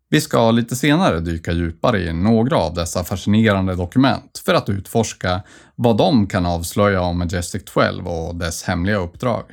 Vi 0.09 0.21
ska 0.21 0.51
lite 0.51 0.75
senare 0.75 1.19
dyka 1.19 1.51
djupare 1.51 1.99
i 1.99 2.13
några 2.13 2.57
av 2.57 2.73
dessa 2.73 3.03
fascinerande 3.03 3.75
dokument 3.75 4.41
för 4.45 4.53
att 4.53 4.69
utforska 4.69 5.41
vad 5.75 5.97
de 5.97 6.27
kan 6.27 6.45
avslöja 6.45 7.01
om 7.01 7.19
Majestic 7.19 7.63
12 7.65 8.07
och 8.07 8.35
dess 8.35 8.63
hemliga 8.63 8.97
uppdrag. 8.97 9.43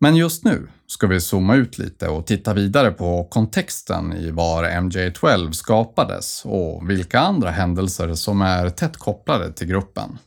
Men 0.00 0.16
just 0.16 0.44
nu 0.44 0.68
ska 0.92 1.06
vi 1.06 1.20
zooma 1.20 1.54
ut 1.54 1.78
lite 1.78 2.08
och 2.08 2.26
titta 2.26 2.54
vidare 2.54 2.90
på 2.90 3.24
kontexten 3.24 4.12
i 4.12 4.30
var 4.30 4.64
MJ12 4.64 5.52
skapades 5.52 6.42
och 6.44 6.90
vilka 6.90 7.20
andra 7.20 7.50
händelser 7.50 8.14
som 8.14 8.42
är 8.42 8.70
tätt 8.70 8.96
kopplade 8.96 9.52
till 9.52 9.66
gruppen. 9.66 10.18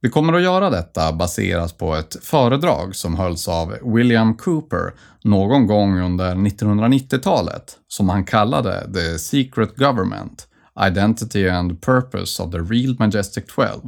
Vi 0.00 0.10
kommer 0.10 0.32
att 0.32 0.42
göra 0.42 0.70
detta 0.70 1.12
baserat 1.12 1.78
på 1.78 1.94
ett 1.94 2.16
föredrag 2.24 2.96
som 2.96 3.16
hölls 3.16 3.48
av 3.48 3.74
William 3.94 4.36
Cooper 4.36 4.92
någon 5.24 5.66
gång 5.66 6.00
under 6.00 6.34
1990-talet 6.34 7.78
som 7.88 8.08
han 8.08 8.24
kallade 8.24 8.92
The 8.94 9.18
Secret 9.18 9.76
Government, 9.76 10.48
Identity 10.88 11.48
and 11.48 11.82
Purpose 11.82 12.42
of 12.42 12.52
the 12.52 12.58
Real 12.58 12.96
Majestic 12.98 13.44
12. 13.46 13.80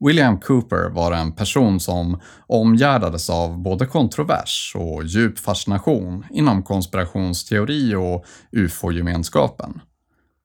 William 0.00 0.40
Cooper 0.40 0.90
var 0.90 1.12
en 1.12 1.32
person 1.32 1.80
som 1.80 2.20
omgärdades 2.46 3.30
av 3.30 3.58
både 3.58 3.86
kontrovers 3.86 4.72
och 4.76 5.04
djup 5.04 5.38
fascination 5.38 6.24
inom 6.30 6.62
konspirationsteori 6.62 7.94
och 7.94 8.24
ufo-gemenskapen. 8.52 9.80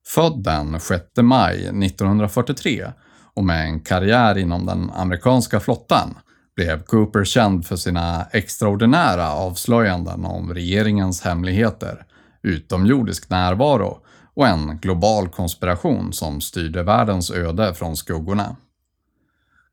Född 0.07 0.43
den 0.43 0.79
6 0.79 1.03
maj 1.21 1.55
1943 1.55 2.91
och 3.33 3.43
med 3.43 3.65
en 3.65 3.79
karriär 3.79 4.37
inom 4.37 4.65
den 4.65 4.89
amerikanska 4.89 5.59
flottan 5.59 6.17
blev 6.55 6.83
Cooper 6.83 7.23
känd 7.23 7.65
för 7.65 7.75
sina 7.75 8.25
extraordinära 8.31 9.31
avslöjanden 9.31 10.25
om 10.25 10.53
regeringens 10.53 11.21
hemligheter, 11.21 12.05
utomjordisk 12.43 13.29
närvaro 13.29 13.97
och 14.33 14.47
en 14.47 14.77
global 14.77 15.29
konspiration 15.29 16.13
som 16.13 16.41
styrde 16.41 16.83
världens 16.83 17.31
öde 17.31 17.73
från 17.73 17.95
skuggorna. 17.95 18.55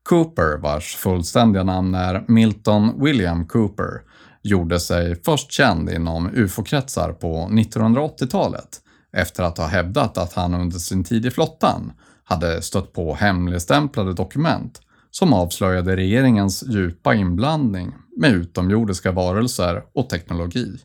Cooper, 0.03 0.57
vars 0.57 0.95
fullständiga 0.95 1.63
namn 1.63 1.95
är 1.95 2.25
Milton 2.27 3.03
William 3.03 3.47
Cooper, 3.47 4.01
gjorde 4.43 4.79
sig 4.79 5.15
först 5.23 5.51
känd 5.51 5.89
inom 5.89 6.29
ufo-kretsar 6.33 7.13
på 7.13 7.49
1980-talet 7.51 8.81
efter 9.13 9.43
att 9.43 9.57
ha 9.57 9.65
hävdat 9.65 10.17
att 10.17 10.33
han 10.33 10.53
under 10.53 10.79
sin 10.79 11.03
tid 11.03 11.25
i 11.25 11.31
flottan 11.31 11.93
hade 12.23 12.61
stött 12.61 12.93
på 12.93 13.15
hemligstämplade 13.15 14.13
dokument 14.13 14.81
som 15.11 15.33
avslöjade 15.33 15.95
regeringens 15.95 16.63
djupa 16.67 17.15
inblandning 17.15 17.93
med 18.17 18.31
utomjordiska 18.31 19.11
varelser 19.11 19.83
och 19.93 20.09
teknologi. 20.09 20.77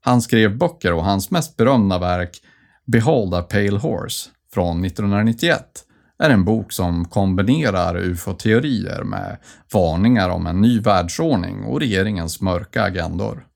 Han 0.00 0.22
skrev 0.22 0.58
böcker 0.58 0.92
och 0.92 1.04
hans 1.04 1.30
mest 1.30 1.56
berömda 1.56 1.98
verk 1.98 2.42
Behold 2.86 3.34
a 3.34 3.42
Pale 3.42 3.78
Horse 3.78 4.30
från 4.52 4.84
1991 4.84 5.84
är 6.18 6.30
en 6.30 6.44
bok 6.44 6.72
som 6.72 7.04
kombinerar 7.04 7.96
ufo-teorier 7.96 9.02
med 9.02 9.36
varningar 9.72 10.28
om 10.28 10.46
en 10.46 10.60
ny 10.60 10.80
världsordning 10.80 11.64
och 11.64 11.80
regeringens 11.80 12.40
mörka 12.40 12.82
agendor. 12.82 13.46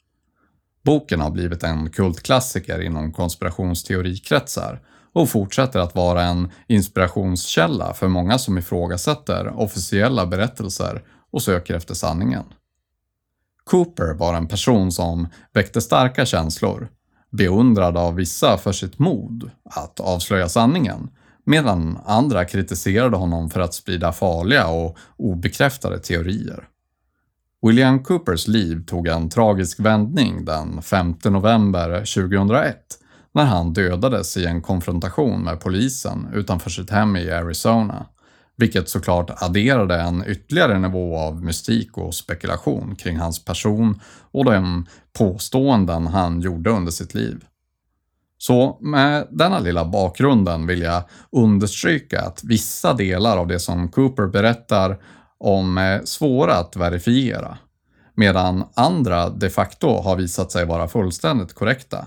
Boken 0.84 1.20
har 1.20 1.30
blivit 1.30 1.62
en 1.62 1.90
kultklassiker 1.90 2.80
inom 2.82 3.12
konspirationsteorikretsar 3.12 4.80
och 5.12 5.28
fortsätter 5.28 5.80
att 5.80 5.94
vara 5.94 6.22
en 6.22 6.50
inspirationskälla 6.66 7.94
för 7.94 8.08
många 8.08 8.38
som 8.38 8.58
ifrågasätter 8.58 9.60
officiella 9.60 10.26
berättelser 10.26 11.02
och 11.32 11.42
söker 11.42 11.74
efter 11.74 11.94
sanningen. 11.94 12.44
Cooper 13.64 14.14
var 14.14 14.34
en 14.34 14.48
person 14.48 14.92
som 14.92 15.28
väckte 15.52 15.80
starka 15.80 16.26
känslor, 16.26 16.88
beundrad 17.30 17.96
av 17.96 18.14
vissa 18.14 18.58
för 18.58 18.72
sitt 18.72 18.98
mod 18.98 19.50
att 19.64 20.00
avslöja 20.00 20.48
sanningen, 20.48 21.10
medan 21.44 21.98
andra 22.06 22.44
kritiserade 22.44 23.16
honom 23.16 23.50
för 23.50 23.60
att 23.60 23.74
sprida 23.74 24.12
farliga 24.12 24.66
och 24.66 24.96
obekräftade 25.16 25.98
teorier. 25.98 26.68
William 27.66 28.02
Coopers 28.02 28.48
liv 28.48 28.84
tog 28.86 29.08
en 29.08 29.28
tragisk 29.28 29.80
vändning 29.80 30.44
den 30.44 30.82
5 30.82 31.14
november 31.24 31.98
2001 31.98 32.76
när 33.34 33.44
han 33.44 33.72
dödades 33.72 34.36
i 34.36 34.46
en 34.46 34.62
konfrontation 34.62 35.42
med 35.44 35.60
polisen 35.60 36.28
utanför 36.34 36.70
sitt 36.70 36.90
hem 36.90 37.16
i 37.16 37.30
Arizona, 37.30 38.06
vilket 38.56 38.88
såklart 38.88 39.42
adderade 39.42 40.00
en 40.00 40.24
ytterligare 40.26 40.78
nivå 40.78 41.18
av 41.18 41.44
mystik 41.44 41.98
och 41.98 42.14
spekulation 42.14 42.96
kring 42.96 43.16
hans 43.16 43.44
person 43.44 44.00
och 44.32 44.44
de 44.44 44.86
påståenden 45.18 46.06
han 46.06 46.40
gjorde 46.40 46.70
under 46.70 46.92
sitt 46.92 47.14
liv. 47.14 47.44
Så 48.42 48.78
med 48.80 49.26
denna 49.30 49.58
lilla 49.58 49.84
bakgrunden 49.84 50.66
vill 50.66 50.82
jag 50.82 51.02
understryka 51.32 52.20
att 52.20 52.44
vissa 52.44 52.92
delar 52.92 53.36
av 53.36 53.46
det 53.46 53.58
som 53.58 53.88
Cooper 53.88 54.26
berättar 54.26 54.98
om 55.38 55.78
är 55.78 56.04
svåra 56.04 56.54
att 56.54 56.76
verifiera, 56.76 57.58
medan 58.14 58.64
andra 58.74 59.28
de 59.28 59.50
facto 59.50 60.00
har 60.00 60.16
visat 60.16 60.52
sig 60.52 60.66
vara 60.66 60.88
fullständigt 60.88 61.54
korrekta. 61.54 62.06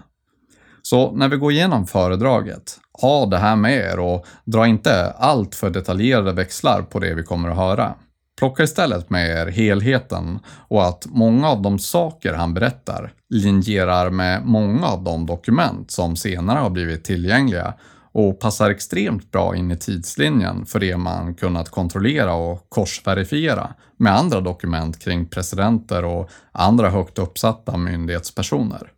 Så 0.81 1.11
när 1.11 1.27
vi 1.27 1.37
går 1.37 1.51
igenom 1.51 1.87
föredraget, 1.87 2.79
ha 3.01 3.25
det 3.25 3.37
här 3.37 3.55
med 3.55 3.73
er 3.73 3.99
och 3.99 4.25
dra 4.45 4.67
inte 4.67 5.11
allt 5.11 5.55
för 5.55 5.69
detaljerade 5.69 6.33
växlar 6.33 6.81
på 6.81 6.99
det 6.99 7.13
vi 7.13 7.23
kommer 7.23 7.49
att 7.49 7.57
höra. 7.57 7.93
Plocka 8.37 8.63
istället 8.63 9.09
med 9.09 9.29
er 9.29 9.47
helheten 9.47 10.39
och 10.47 10.87
att 10.87 11.05
många 11.05 11.49
av 11.49 11.61
de 11.61 11.79
saker 11.79 12.33
han 12.33 12.53
berättar 12.53 13.13
linjerar 13.29 14.09
med 14.09 14.45
många 14.45 14.87
av 14.87 15.03
de 15.03 15.25
dokument 15.25 15.91
som 15.91 16.15
senare 16.15 16.59
har 16.59 16.69
blivit 16.69 17.03
tillgängliga 17.03 17.73
och 18.11 18.39
passar 18.39 18.69
extremt 18.69 19.31
bra 19.31 19.55
in 19.55 19.71
i 19.71 19.77
tidslinjen 19.77 20.65
för 20.65 20.79
det 20.79 20.97
man 20.97 21.35
kunnat 21.35 21.69
kontrollera 21.69 22.33
och 22.33 22.69
korsverifiera 22.69 23.73
med 23.97 24.15
andra 24.17 24.41
dokument 24.41 24.99
kring 24.99 25.25
presidenter 25.25 26.05
och 26.05 26.29
andra 26.51 26.89
högt 26.89 27.19
uppsatta 27.19 27.77
myndighetspersoner. 27.77 28.91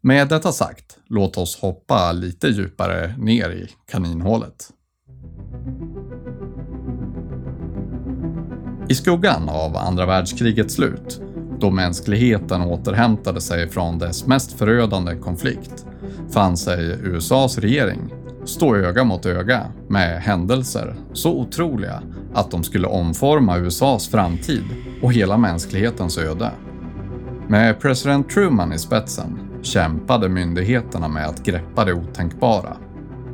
Med 0.00 0.28
detta 0.28 0.52
sagt, 0.52 0.98
låt 1.08 1.38
oss 1.38 1.60
hoppa 1.60 2.12
lite 2.12 2.48
djupare 2.48 3.14
ner 3.18 3.50
i 3.50 3.68
kaninhålet. 3.90 4.70
I 8.88 8.94
skuggan 8.94 9.48
av 9.48 9.76
andra 9.76 10.06
världskrigets 10.06 10.74
slut, 10.74 11.20
då 11.58 11.70
mänskligheten 11.70 12.62
återhämtade 12.62 13.40
sig 13.40 13.68
från 13.68 13.98
dess 13.98 14.26
mest 14.26 14.52
förödande 14.52 15.16
konflikt, 15.16 15.86
fann 16.32 16.56
sig 16.56 16.98
USAs 17.02 17.58
regering 17.58 18.12
stå 18.48 18.76
öga 18.76 19.04
mot 19.04 19.26
öga 19.26 19.66
med 19.88 20.22
händelser 20.22 20.96
så 21.12 21.40
otroliga 21.40 22.02
att 22.34 22.50
de 22.50 22.64
skulle 22.64 22.86
omforma 22.86 23.58
USAs 23.58 24.08
framtid 24.08 24.64
och 25.02 25.12
hela 25.12 25.36
mänsklighetens 25.36 26.18
öde. 26.18 26.50
Med 27.48 27.80
president 27.80 28.30
Truman 28.30 28.72
i 28.72 28.78
spetsen 28.78 29.38
kämpade 29.62 30.28
myndigheterna 30.28 31.08
med 31.08 31.26
att 31.26 31.44
greppa 31.44 31.84
det 31.84 31.92
otänkbara. 31.92 32.76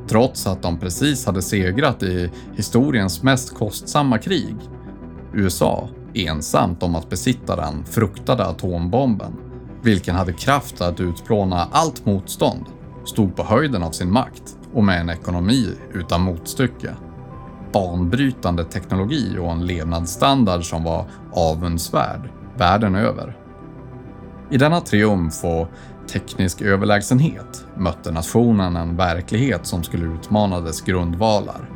Trots 0.09 0.47
att 0.47 0.63
de 0.63 0.79
precis 0.79 1.27
hade 1.27 1.43
segrat 1.43 2.03
i 2.03 2.31
historiens 2.57 3.23
mest 3.23 3.55
kostsamma 3.55 4.19
krig. 4.19 4.57
USA 5.37 5.89
ensamt 6.15 6.83
om 6.83 6.95
att 6.95 7.11
besitta 7.11 7.57
den 7.57 7.85
fruktade 7.85 8.45
atombomben, 8.47 9.33
vilken 9.83 10.17
hade 10.17 10.33
kraft 10.33 10.81
att 10.81 11.01
utplåna 11.01 11.69
allt 11.73 12.07
motstånd, 12.07 12.65
stod 13.05 13.37
på 13.37 13.45
höjden 13.45 13.83
av 13.83 13.91
sin 13.91 14.13
makt 14.13 14.57
och 14.73 14.85
med 14.85 15.01
en 15.01 15.11
ekonomi 15.11 15.69
utan 15.93 16.21
motstycke. 16.21 16.91
Banbrytande 17.73 18.65
teknologi 18.65 19.39
och 19.39 19.51
en 19.51 19.67
levnadsstandard 19.67 20.65
som 20.65 20.85
var 20.85 21.07
avundsvärd 21.33 22.31
världen 22.57 22.95
över. 22.95 23.37
I 24.51 24.57
denna 24.57 24.81
triumf 24.81 25.45
och 25.45 25.69
teknisk 26.09 26.63
överlägsenhet 26.63 27.65
mötte 27.77 28.11
nationen 28.11 28.77
en 28.77 28.97
verklighet 28.97 29.67
som 29.67 29.83
skulle 29.83 30.15
utmana 30.15 30.61
dess 30.61 30.81
grundvalar. 30.81 31.74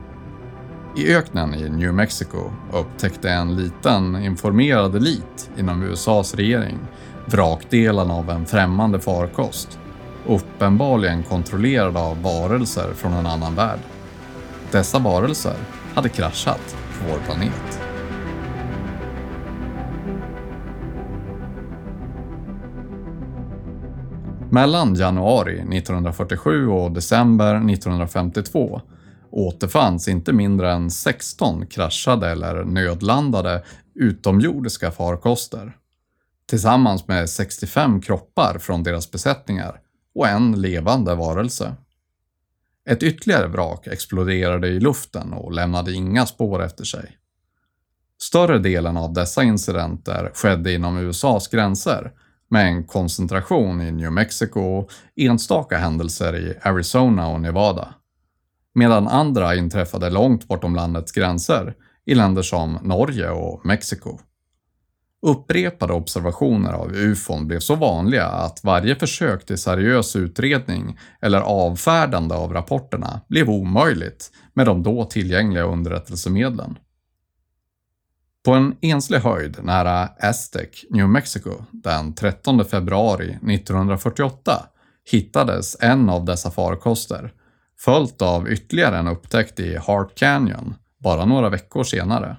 I 0.98 1.14
öknen 1.14 1.54
i 1.54 1.68
New 1.68 1.94
Mexico 1.94 2.50
upptäckte 2.72 3.30
en 3.30 3.56
liten 3.56 4.16
informerad 4.16 4.96
elit 4.96 5.50
inom 5.58 5.82
USAs 5.82 6.34
regering 6.34 6.78
vrakdelarna 7.26 8.14
av 8.14 8.30
en 8.30 8.46
främmande 8.46 9.00
farkost, 9.00 9.78
uppenbarligen 10.26 11.22
kontrollerad 11.22 11.96
av 11.96 12.22
varelser 12.22 12.92
från 12.94 13.12
en 13.12 13.26
annan 13.26 13.54
värld. 13.54 13.78
Dessa 14.70 14.98
varelser 14.98 15.54
hade 15.94 16.08
kraschat 16.08 16.76
på 16.98 17.12
vår 17.12 17.18
planet. 17.18 17.80
Mellan 24.50 24.94
januari 24.94 25.60
1947 25.60 26.68
och 26.68 26.92
december 26.92 27.54
1952 27.70 28.80
återfanns 29.30 30.08
inte 30.08 30.32
mindre 30.32 30.72
än 30.72 30.90
16 30.90 31.66
kraschade 31.66 32.30
eller 32.30 32.64
nödlandade 32.64 33.64
utomjordiska 33.94 34.90
farkoster. 34.90 35.76
Tillsammans 36.48 37.08
med 37.08 37.30
65 37.30 38.00
kroppar 38.00 38.58
från 38.58 38.82
deras 38.82 39.10
besättningar 39.10 39.80
och 40.14 40.28
en 40.28 40.60
levande 40.60 41.14
varelse. 41.14 41.74
Ett 42.88 43.02
ytterligare 43.02 43.46
vrak 43.46 43.86
exploderade 43.86 44.68
i 44.68 44.80
luften 44.80 45.32
och 45.32 45.52
lämnade 45.52 45.92
inga 45.92 46.26
spår 46.26 46.62
efter 46.62 46.84
sig. 46.84 47.18
Större 48.20 48.58
delen 48.58 48.96
av 48.96 49.12
dessa 49.12 49.42
incidenter 49.42 50.30
skedde 50.34 50.72
inom 50.72 50.98
USAs 50.98 51.48
gränser 51.48 52.12
med 52.50 52.66
en 52.66 52.84
koncentration 52.84 53.80
i 53.80 53.92
New 53.92 54.12
Mexico 54.12 54.60
och 54.60 54.90
enstaka 55.16 55.78
händelser 55.78 56.36
i 56.36 56.58
Arizona 56.62 57.28
och 57.28 57.40
Nevada. 57.40 57.94
Medan 58.78 59.08
andra 59.08 59.54
inträffade 59.54 60.10
långt 60.10 60.48
bortom 60.48 60.74
landets 60.74 61.12
gränser 61.12 61.74
i 62.06 62.14
länder 62.14 62.42
som 62.42 62.78
Norge 62.82 63.30
och 63.30 63.66
Mexiko. 63.66 64.18
Upprepade 65.22 65.92
observationer 65.92 66.72
av 66.72 66.92
ufon 66.92 67.46
blev 67.46 67.60
så 67.60 67.74
vanliga 67.74 68.26
att 68.26 68.64
varje 68.64 68.96
försök 68.96 69.46
till 69.46 69.58
seriös 69.58 70.16
utredning 70.16 70.98
eller 71.20 71.40
avfärdande 71.40 72.34
av 72.34 72.52
rapporterna 72.52 73.20
blev 73.28 73.50
omöjligt 73.50 74.30
med 74.54 74.66
de 74.66 74.82
då 74.82 75.04
tillgängliga 75.04 75.64
underrättelsemedlen. 75.64 76.78
På 78.44 78.52
en 78.52 78.76
enslig 78.80 79.18
höjd 79.18 79.56
nära 79.62 80.08
Aztec, 80.20 80.84
New 80.90 81.08
Mexico, 81.08 81.52
den 81.70 82.14
13 82.14 82.64
februari 82.64 83.28
1948 83.30 84.52
hittades 85.10 85.76
en 85.80 86.08
av 86.08 86.24
dessa 86.24 86.50
farkoster, 86.50 87.32
följt 87.80 88.22
av 88.22 88.48
ytterligare 88.48 88.98
en 88.98 89.08
upptäckt 89.08 89.60
i 89.60 89.78
Heart 89.78 90.14
Canyon 90.14 90.74
bara 90.98 91.24
några 91.24 91.48
veckor 91.48 91.84
senare. 91.84 92.36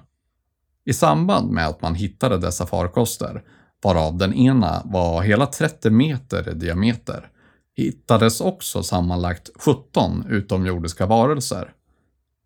I 0.84 0.92
samband 0.92 1.50
med 1.50 1.66
att 1.66 1.82
man 1.82 1.94
hittade 1.94 2.38
dessa 2.38 2.66
farkoster, 2.66 3.42
varav 3.82 4.16
den 4.16 4.34
ena 4.34 4.82
var 4.84 5.22
hela 5.22 5.46
30 5.46 5.90
meter 5.90 6.48
i 6.48 6.54
diameter, 6.54 7.30
hittades 7.76 8.40
också 8.40 8.82
sammanlagt 8.82 9.50
17 9.56 10.26
utomjordiska 10.28 11.06
varelser. 11.06 11.72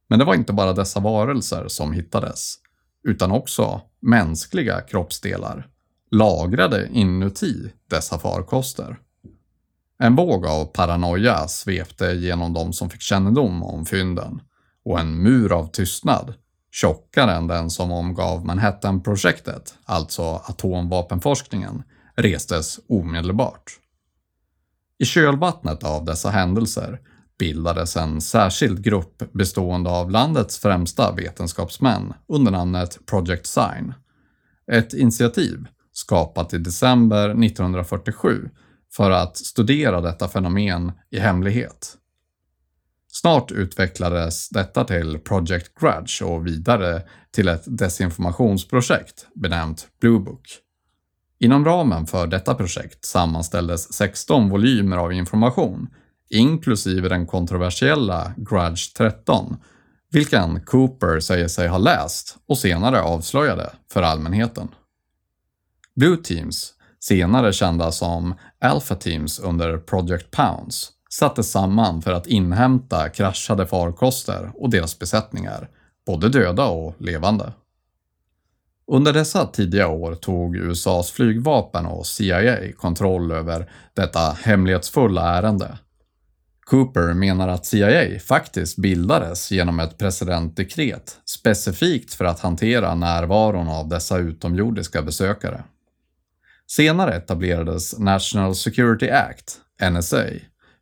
Men 0.09 0.19
det 0.19 0.25
var 0.25 0.35
inte 0.35 0.53
bara 0.53 0.73
dessa 0.73 1.01
varelser 1.01 1.69
som 1.69 1.93
hittades 1.93 2.55
utan 3.09 3.31
också 3.33 3.81
mänskliga 4.01 4.81
kroppsdelar 4.81 5.69
lagrade 6.11 6.89
inuti 6.93 7.73
dessa 7.91 8.19
farkoster. 8.19 8.99
En 9.99 10.17
våg 10.17 10.47
av 10.47 10.65
paranoia 10.65 11.49
svepte 11.49 12.13
genom 12.13 12.53
de 12.53 12.73
som 12.73 12.91
fick 12.91 13.01
kännedom 13.01 13.63
om 13.63 13.87
fynden 13.87 14.41
och 14.85 15.01
en 15.01 15.23
mur 15.23 15.53
av 15.53 15.67
tystnad, 15.67 16.35
tjockare 16.71 17.33
än 17.33 17.47
den 17.47 17.71
som 17.71 17.93
omgav 17.93 18.47
Manhattan-projektet, 18.47 19.75
alltså 19.85 20.23
atomvapenforskningen, 20.23 21.83
restes 22.17 22.81
omedelbart. 22.89 23.73
I 24.99 25.05
kölvattnet 25.05 25.85
av 25.85 26.05
dessa 26.05 26.31
händelser 26.31 27.01
bildades 27.39 27.97
en 27.97 28.21
särskild 28.21 28.85
grupp 28.85 29.33
bestående 29.33 29.91
av 29.91 30.11
landets 30.11 30.59
främsta 30.59 31.13
vetenskapsmän 31.13 32.15
under 32.29 32.53
namnet 32.53 32.99
Project 33.07 33.47
Sign. 33.47 33.95
Ett 34.73 34.95
initiativ 34.95 35.67
skapat 35.93 36.55
i 36.55 36.59
december 36.59 37.45
1947 37.45 38.51
för 38.97 39.11
att 39.11 39.37
studera 39.37 40.01
detta 40.01 40.29
fenomen 40.29 40.93
i 41.11 41.19
hemlighet. 41.19 41.97
Snart 43.13 43.51
utvecklades 43.51 44.49
detta 44.49 44.85
till 44.85 45.19
Project 45.19 45.75
Grudge 45.81 46.23
och 46.23 46.47
vidare 46.47 47.03
till 47.31 47.49
ett 47.49 47.63
desinformationsprojekt 47.67 49.27
benämnt 49.35 49.89
Blue 50.01 50.21
Book. 50.21 50.59
Inom 51.39 51.65
ramen 51.65 52.07
för 52.07 52.27
detta 52.27 52.55
projekt 52.55 53.05
sammanställdes 53.05 53.93
16 53.93 54.49
volymer 54.49 54.97
av 54.97 55.13
information 55.13 55.89
inklusive 56.31 57.09
den 57.09 57.27
kontroversiella 57.27 58.33
Grudge 58.37 58.95
13, 58.97 59.57
vilken 60.11 60.61
Cooper 60.61 61.21
säger 61.21 61.49
sig 61.49 61.69
ha 61.69 61.79
läst 61.79 62.37
och 62.49 62.59
senare 62.59 63.03
avslöjade 63.03 63.73
för 63.93 64.03
allmänheten. 64.03 64.69
Blue 65.97 66.17
Teams, 66.17 66.75
senare 67.01 67.53
kända 67.53 67.93
som 67.93 68.35
Alpha 68.65 68.95
Teams 68.95 69.41
under 69.41 69.79
Project 69.79 70.31
Pounds, 70.31 70.91
sattes 71.11 71.51
samman 71.51 72.03
för 72.03 72.13
att 72.13 72.27
inhämta 72.27 73.09
kraschade 73.09 73.67
farkoster 73.67 74.53
och 74.55 74.71
deras 74.71 74.99
besättningar, 74.99 75.69
både 76.07 76.29
döda 76.29 76.67
och 76.67 76.95
levande. 76.99 77.53
Under 78.87 79.13
dessa 79.13 79.47
tidiga 79.47 79.89
år 79.89 80.15
tog 80.15 80.57
USAs 80.57 81.11
flygvapen 81.11 81.87
och 81.87 82.07
CIA 82.07 82.73
kontroll 82.73 83.33
över 83.33 83.71
detta 83.95 84.37
hemlighetsfulla 84.43 85.39
ärende. 85.39 85.79
Cooper 86.65 87.15
menar 87.15 87.49
att 87.49 87.67
CIA 87.67 88.21
faktiskt 88.21 88.77
bildades 88.79 89.51
genom 89.51 89.81
ett 89.81 89.99
presidentdekret 89.99 91.17
specifikt 91.25 92.15
för 92.15 92.25
att 92.25 92.41
hantera 92.41 92.95
närvaron 92.95 93.69
av 93.69 93.89
dessa 93.89 94.19
utomjordiska 94.19 95.03
besökare. 95.03 95.65
Senare 96.67 97.17
etablerades 97.17 97.99
National 97.99 98.55
Security 98.55 99.11
Act, 99.11 99.61
NSA, 99.91 100.25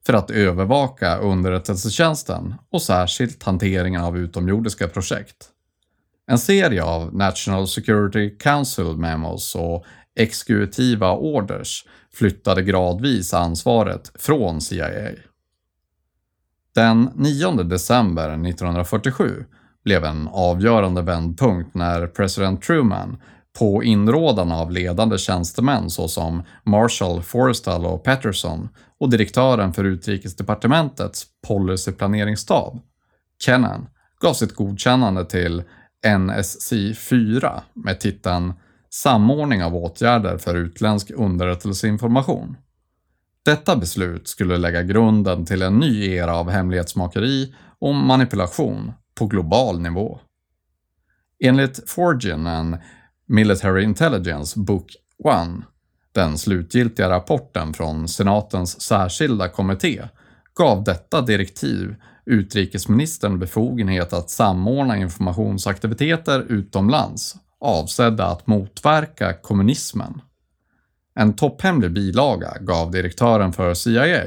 för 0.07 0.13
att 0.13 0.31
övervaka 0.31 1.17
underrättelsetjänsten 1.17 2.55
och 2.71 2.83
särskilt 2.83 3.43
hanteringen 3.43 4.01
av 4.01 4.19
utomjordiska 4.19 4.89
projekt. 4.89 5.49
En 6.27 6.39
serie 6.39 6.83
av 6.83 7.15
National 7.15 7.69
Security 7.69 8.37
Council 8.39 8.97
Memos 8.97 9.55
och 9.55 9.85
exekutiva 10.17 11.13
orders 11.13 11.87
flyttade 12.15 12.63
gradvis 12.63 13.35
ansvaret 13.35 14.13
från 14.15 14.61
CIA. 14.61 15.11
Den 16.75 17.11
9 17.15 17.51
december 17.51 18.29
1947 18.29 19.45
blev 19.85 20.05
en 20.05 20.29
avgörande 20.29 21.03
vändpunkt 21.03 21.75
när 21.75 22.07
president 22.07 22.63
Truman 22.63 23.17
på 23.59 23.85
inrådan 23.85 24.53
av 24.53 24.71
ledande 24.71 25.19
tjänstemän 25.19 25.91
såsom 25.91 26.43
Marshall, 26.65 27.23
Forrestal 27.23 27.87
och 27.87 28.05
Patterson 28.05 28.69
och 29.01 29.11
direktören 29.11 29.73
för 29.73 29.85
utrikesdepartementets 29.85 31.27
policyplaneringsstab, 31.49 32.81
Kennan, 33.45 33.87
gav 34.21 34.35
sitt 34.35 34.55
godkännande 34.55 35.25
till 35.25 35.63
NSC-4 36.07 37.61
med 37.75 38.01
titeln 38.01 38.53
Samordning 38.91 39.65
av 39.65 39.77
åtgärder 39.77 40.39
för 40.39 40.55
utländsk 40.55 41.11
underrättelseinformation. 41.11 42.57
Detta 43.45 43.77
beslut 43.77 44.29
skulle 44.29 44.57
lägga 44.57 44.83
grunden 44.83 45.47
till 45.47 45.63
en 45.63 45.79
ny 45.79 46.07
era 46.07 46.37
av 46.37 46.51
hemlighetsmakeri 46.51 47.55
och 47.79 47.95
manipulation 47.95 48.93
på 49.15 49.27
global 49.27 49.81
nivå. 49.81 50.21
Enligt 51.45 51.91
Forgin, 51.91 52.47
en 52.47 52.77
Military 53.27 53.85
Intelligence 53.85 54.59
Book 54.61 54.87
1, 55.25 55.49
den 56.15 56.39
slutgiltiga 56.39 57.11
rapporten 57.11 57.75
från 57.75 58.09
senatens 58.09 58.81
särskilda 58.81 59.49
kommitté, 59.49 60.03
gav 60.55 60.85
detta 60.85 61.21
direktiv 61.21 61.95
utrikesministern 62.27 63.39
befogenhet 63.39 64.13
att 64.13 64.31
samordna 64.31 64.97
informationsaktiviteter 64.97 66.41
utomlands 66.49 67.37
avsedda 67.61 68.27
att 68.27 68.47
motverka 68.47 69.33
kommunismen. 69.33 70.21
En 71.15 71.37
topphemlig 71.37 71.93
bilaga 71.93 72.57
gav 72.61 72.91
direktören 72.91 73.53
för 73.53 73.75
CIA 73.75 74.25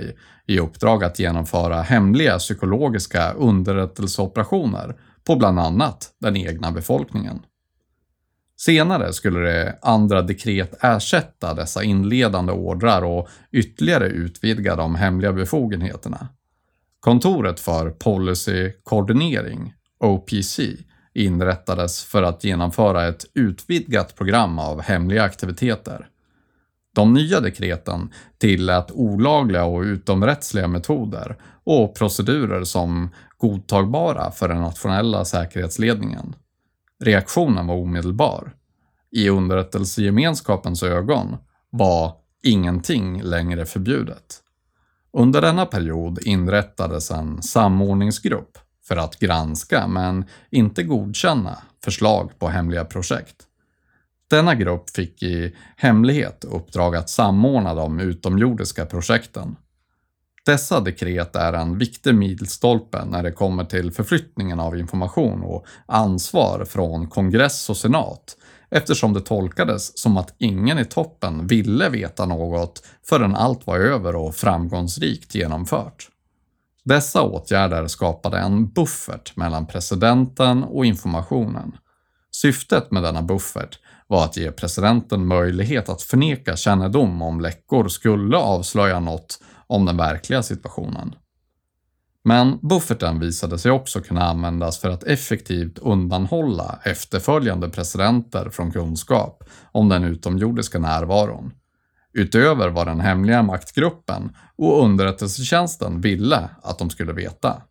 i 0.48 0.60
uppdrag 0.60 1.04
att 1.04 1.20
genomföra 1.20 1.82
hemliga 1.82 2.38
psykologiska 2.38 3.32
underrättelseoperationer 3.32 4.96
på 5.24 5.36
bland 5.36 5.60
annat 5.60 6.12
den 6.20 6.38
egna 6.38 6.72
befolkningen. 6.72 7.40
Senare 8.58 9.14
skulle 9.14 9.40
det 9.40 9.80
andra 9.82 10.22
dekret 10.22 10.74
ersätta 10.80 11.54
dessa 11.54 11.84
inledande 11.84 12.52
ordrar 12.52 13.02
och 13.02 13.30
ytterligare 13.52 14.08
utvidga 14.08 14.76
de 14.76 14.96
hemliga 14.96 15.34
befogenheterna. 15.34 16.28
Kontoret 17.00 17.60
för 17.60 17.90
policykoordinering, 17.90 19.74
OPC, 20.00 20.60
inrättades 21.14 22.04
för 22.04 22.24
att 22.24 22.44
genomföra 22.44 23.08
ett 23.08 23.26
utvidgat 23.34 24.16
program 24.16 24.60
av 24.60 24.82
hemliga 24.82 25.24
aktiviteter. 25.24 26.08
De 26.96 27.14
nya 27.14 27.40
dekreten 27.40 28.10
tillät 28.38 28.92
olagliga 28.92 29.64
och 29.64 29.82
utomrättsliga 29.82 30.68
metoder 30.68 31.36
och 31.64 31.96
procedurer 31.96 32.64
som 32.64 33.10
godtagbara 33.38 34.32
för 34.32 34.48
den 34.48 34.62
nationella 34.62 35.26
säkerhetsledningen. 35.26 36.36
Reaktionen 37.04 37.68
var 37.68 37.76
omedelbar. 37.76 38.56
I 39.12 39.30
underrättelsegemenskapens 39.30 40.84
ögon 40.84 41.38
var 41.70 42.16
ingenting 42.44 43.22
längre 43.22 43.66
förbjudet. 43.66 44.42
Under 45.14 45.42
denna 45.42 45.66
period 45.66 46.20
inrättades 46.22 47.12
en 47.12 47.42
samordningsgrupp 47.42 48.58
för 48.88 48.98
att 48.98 49.20
granska, 49.20 49.88
men 49.88 50.26
inte 50.50 50.84
godkänna, 50.84 51.58
förslag 51.84 52.40
på 52.40 52.48
hemliga 52.48 52.86
projekt. 52.86 53.36
Denna 54.30 54.56
grupp 54.56 54.90
fick 54.90 55.24
i 55.24 55.56
hemlighet 55.78 56.46
uppdrag 56.48 56.96
att 56.96 57.10
samordna 57.10 57.74
de 57.74 58.00
utomjordiska 58.00 58.86
projekten. 58.86 59.56
Dessa 60.46 60.80
dekret 60.80 61.36
är 61.36 61.54
en 61.54 61.78
viktig 61.78 62.16
milstolpe 62.16 63.06
när 63.06 63.24
det 63.24 63.32
kommer 63.32 63.64
till 63.66 63.92
förflyttningen 63.92 64.60
av 64.60 64.78
information 64.78 65.44
och 65.44 65.66
ansvar 65.86 66.66
från 66.66 67.08
kongress 67.08 67.70
och 67.70 67.78
senat 67.78 68.38
eftersom 68.70 69.14
det 69.14 69.22
tolkades 69.22 69.98
som 69.98 70.18
att 70.18 70.36
ingen 70.38 70.80
i 70.80 70.86
toppen 70.86 71.48
ville 71.48 71.90
veta 71.90 72.26
något 72.26 72.84
förrän 73.10 73.36
allt 73.36 73.68
var 73.68 73.78
över 73.78 74.16
och 74.16 74.36
framgångsrikt 74.36 75.36
genomfört. 75.36 76.10
Dessa 76.84 77.22
åtgärder 77.22 77.88
skapade 77.88 78.38
en 78.38 78.68
buffert 78.68 79.36
mellan 79.36 79.68
presidenten 79.68 80.64
och 80.64 80.86
informationen. 80.86 81.78
Syftet 82.32 82.92
med 82.92 83.04
denna 83.04 83.22
buffert 83.22 83.80
var 84.08 84.26
att 84.26 84.38
ge 84.38 84.52
presidenten 84.52 85.28
möjlighet 85.28 85.90
att 85.90 86.02
förneka 86.02 86.56
kännedom 86.56 87.22
om 87.22 87.42
läckor 87.42 87.88
skulle 87.88 88.38
avslöja 88.38 89.00
något 89.00 89.40
om 89.68 89.86
den 89.86 89.98
verkliga 89.98 90.44
situationen. 90.44 91.16
Men 92.24 92.60
bufferten 92.62 93.20
visade 93.20 93.60
sig 93.60 93.72
också 93.72 94.02
kunna 94.02 94.24
användas 94.24 94.78
för 94.78 94.90
att 94.90 95.04
effektivt 95.04 95.78
undanhålla 95.80 96.80
efterföljande 96.84 97.70
presidenter 97.70 98.50
från 98.50 98.72
kunskap 98.72 99.44
om 99.72 99.90
den 99.90 100.04
utomjordiska 100.04 100.80
närvaron. 100.80 101.54
Utöver 102.14 102.70
vad 102.70 102.88
den 102.88 103.00
hemliga 103.00 103.44
maktgruppen 103.44 104.36
och 104.56 104.84
underrättelsetjänsten 104.84 106.02
ville 106.02 106.50
att 106.62 106.80
de 106.80 106.90
skulle 106.90 107.14
veta. 107.14 107.62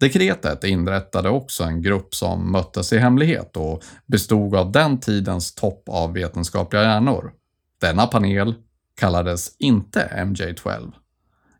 Dekretet 0.00 0.64
inrättade 0.64 1.28
också 1.28 1.64
en 1.64 1.82
grupp 1.82 2.14
som 2.14 2.52
möttes 2.52 2.92
i 2.92 2.98
hemlighet 2.98 3.56
och 3.56 3.82
bestod 4.06 4.54
av 4.54 4.72
den 4.72 5.00
tidens 5.00 5.54
topp 5.54 5.82
av 5.88 6.12
vetenskapliga 6.12 6.82
hjärnor. 6.82 7.32
Denna 7.80 8.06
panel 8.06 8.54
kallades 8.98 9.56
inte 9.58 10.10
MJ12. 10.16 10.92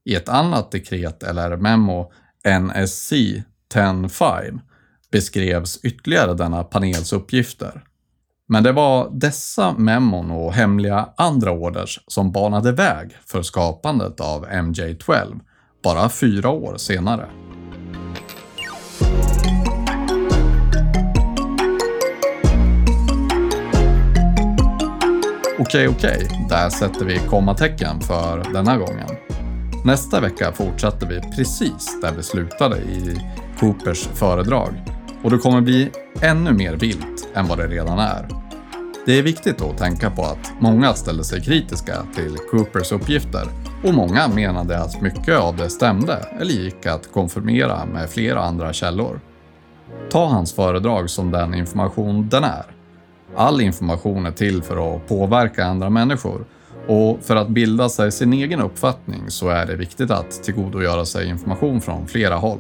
I 0.05 0.15
ett 0.15 0.29
annat 0.29 0.71
dekret 0.71 1.23
eller 1.23 1.57
memo, 1.57 2.13
NSC 2.61 3.13
10.5, 3.75 4.61
beskrevs 5.13 5.81
ytterligare 5.85 6.35
denna 6.35 6.65
panels 6.65 7.13
uppgifter. 7.13 7.85
Men 8.49 8.63
det 8.63 8.73
var 8.73 9.11
dessa 9.13 9.73
memon 9.73 10.31
och 10.31 10.53
hemliga 10.53 11.09
andra 11.17 11.53
orders 11.53 12.01
som 12.07 12.33
banade 12.33 12.73
väg 12.73 13.17
för 13.27 13.43
skapandet 13.43 14.21
av 14.21 14.47
MJ12, 14.47 15.41
bara 15.83 16.09
fyra 16.09 16.51
år 16.51 16.77
senare. 16.77 17.29
Okej, 25.61 25.89
okej, 25.89 26.29
där 26.49 26.71
sätter 26.71 27.05
vi 27.05 27.19
kommatecken 27.19 28.01
för 28.01 28.53
denna 28.53 28.77
gången. 28.77 29.09
Nästa 29.85 30.21
vecka 30.21 30.53
fortsätter 30.53 31.07
vi 31.07 31.21
precis 31.37 32.01
där 32.03 32.13
vi 32.13 32.23
slutade 32.23 32.77
i 32.77 33.21
Coopers 33.61 34.09
föredrag 34.15 34.69
och 35.23 35.31
det 35.31 35.39
kommer 35.39 35.61
bli 35.61 35.91
ännu 36.23 36.53
mer 36.53 36.77
vilt 36.77 37.29
än 37.35 37.47
vad 37.47 37.59
det 37.59 37.67
redan 37.67 37.99
är. 37.99 38.29
Det 39.07 39.19
är 39.19 39.23
viktigt 39.23 39.63
att 39.63 39.79
tänka 39.79 40.11
på 40.11 40.23
att 40.23 40.53
många 40.61 40.95
ställde 40.95 41.25
sig 41.25 41.41
kritiska 41.41 41.97
till 42.15 42.37
Coopers 42.51 42.93
uppgifter 42.93 43.49
och 43.85 43.95
många 43.95 44.29
menade 44.29 44.81
att 44.81 45.01
mycket 45.01 45.39
av 45.39 45.57
det 45.57 45.71
stämde 45.71 46.17
eller 46.41 46.53
gick 46.53 46.87
att 46.87 47.13
konfirmera 47.13 47.87
med 47.87 48.11
flera 48.11 48.41
andra 48.41 48.73
källor. 48.73 49.21
Ta 50.11 50.27
hans 50.27 50.53
föredrag 50.53 51.11
som 51.11 51.31
den 51.31 51.55
information 51.55 52.29
den 52.29 52.45
är. 52.45 52.78
All 53.39 53.61
information 53.61 54.27
är 54.27 54.31
till 54.31 54.63
för 54.63 54.95
att 54.95 55.09
påverka 55.09 55.65
andra 55.65 55.91
människor 55.91 56.45
och 56.87 57.19
för 57.23 57.37
att 57.37 57.49
bilda 57.49 57.89
sig 57.89 58.13
sin 58.13 58.33
egen 58.33 58.61
uppfattning 58.61 59.23
så 59.29 59.49
är 59.49 59.67
det 59.67 59.77
viktigt 59.77 60.11
att 60.11 60.43
tillgodogöra 60.43 61.05
sig 61.05 61.29
information 61.29 61.81
från 61.81 62.07
flera 62.07 62.35
håll. 62.35 62.59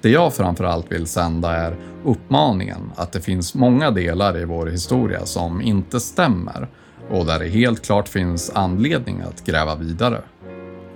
Det 0.00 0.10
jag 0.10 0.34
framförallt 0.34 0.92
vill 0.92 1.06
sända 1.06 1.56
är 1.56 1.76
uppmaningen 2.04 2.92
att 2.96 3.12
det 3.12 3.20
finns 3.20 3.54
många 3.54 3.90
delar 3.90 4.38
i 4.38 4.44
vår 4.44 4.66
historia 4.66 5.26
som 5.26 5.62
inte 5.62 6.00
stämmer 6.00 6.68
och 7.10 7.26
där 7.26 7.38
det 7.38 7.48
helt 7.48 7.84
klart 7.84 8.08
finns 8.08 8.50
anledning 8.54 9.20
att 9.20 9.44
gräva 9.44 9.74
vidare. 9.74 10.20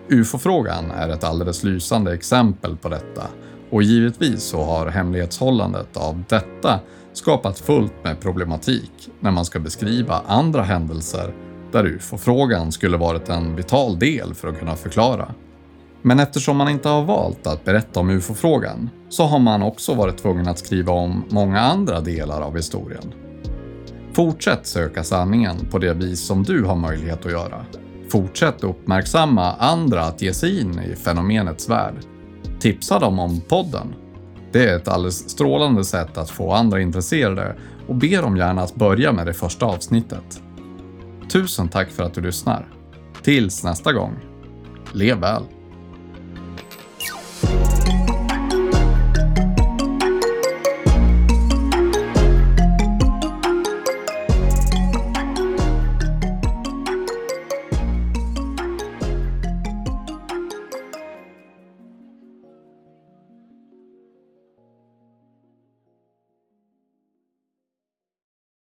UFO-frågan 0.08 0.90
är 0.90 1.08
ett 1.08 1.24
alldeles 1.24 1.64
lysande 1.64 2.14
exempel 2.14 2.76
på 2.76 2.88
detta 2.88 3.22
och 3.70 3.82
givetvis 3.82 4.42
så 4.42 4.64
har 4.64 4.86
hemlighetshållandet 4.86 5.96
av 5.96 6.22
detta 6.28 6.80
skapat 7.18 7.58
fullt 7.58 8.04
med 8.04 8.20
problematik 8.20 9.10
när 9.20 9.30
man 9.30 9.44
ska 9.44 9.58
beskriva 9.58 10.22
andra 10.26 10.62
händelser 10.62 11.34
där 11.72 11.86
UFO-frågan 11.86 12.72
skulle 12.72 12.96
varit 12.96 13.28
en 13.28 13.56
vital 13.56 13.98
del 13.98 14.34
för 14.34 14.48
att 14.48 14.58
kunna 14.58 14.76
förklara. 14.76 15.34
Men 16.02 16.20
eftersom 16.20 16.56
man 16.56 16.68
inte 16.68 16.88
har 16.88 17.04
valt 17.04 17.46
att 17.46 17.64
berätta 17.64 18.00
om 18.00 18.10
UFO-frågan 18.10 18.90
så 19.08 19.24
har 19.24 19.38
man 19.38 19.62
också 19.62 19.94
varit 19.94 20.18
tvungen 20.18 20.48
att 20.48 20.58
skriva 20.58 20.92
om 20.92 21.24
många 21.28 21.60
andra 21.60 22.00
delar 22.00 22.40
av 22.40 22.56
historien. 22.56 23.14
Fortsätt 24.12 24.66
söka 24.66 25.04
sanningen 25.04 25.56
på 25.70 25.78
det 25.78 25.94
vis 25.94 26.20
som 26.20 26.42
du 26.42 26.64
har 26.64 26.76
möjlighet 26.76 27.26
att 27.26 27.32
göra. 27.32 27.64
Fortsätt 28.08 28.64
uppmärksamma 28.64 29.52
andra 29.52 30.04
att 30.04 30.22
ge 30.22 30.34
sig 30.34 30.60
in 30.60 30.80
i 30.92 30.96
fenomenets 30.96 31.68
värld. 31.68 31.94
Tipsa 32.60 32.98
dem 32.98 33.18
om 33.18 33.40
podden. 33.40 33.94
Det 34.52 34.70
är 34.70 34.76
ett 34.76 34.88
alldeles 34.88 35.30
strålande 35.30 35.84
sätt 35.84 36.18
att 36.18 36.30
få 36.30 36.52
andra 36.52 36.80
intresserade 36.80 37.56
och 37.86 37.94
be 37.94 38.16
dem 38.16 38.36
gärna 38.36 38.62
att 38.62 38.74
börja 38.74 39.12
med 39.12 39.26
det 39.26 39.34
första 39.34 39.66
avsnittet. 39.66 40.42
Tusen 41.32 41.68
tack 41.68 41.90
för 41.90 42.02
att 42.02 42.14
du 42.14 42.20
lyssnar. 42.20 42.68
Tills 43.22 43.64
nästa 43.64 43.92
gång. 43.92 44.12
Lev 44.92 45.18
väl! 45.18 45.42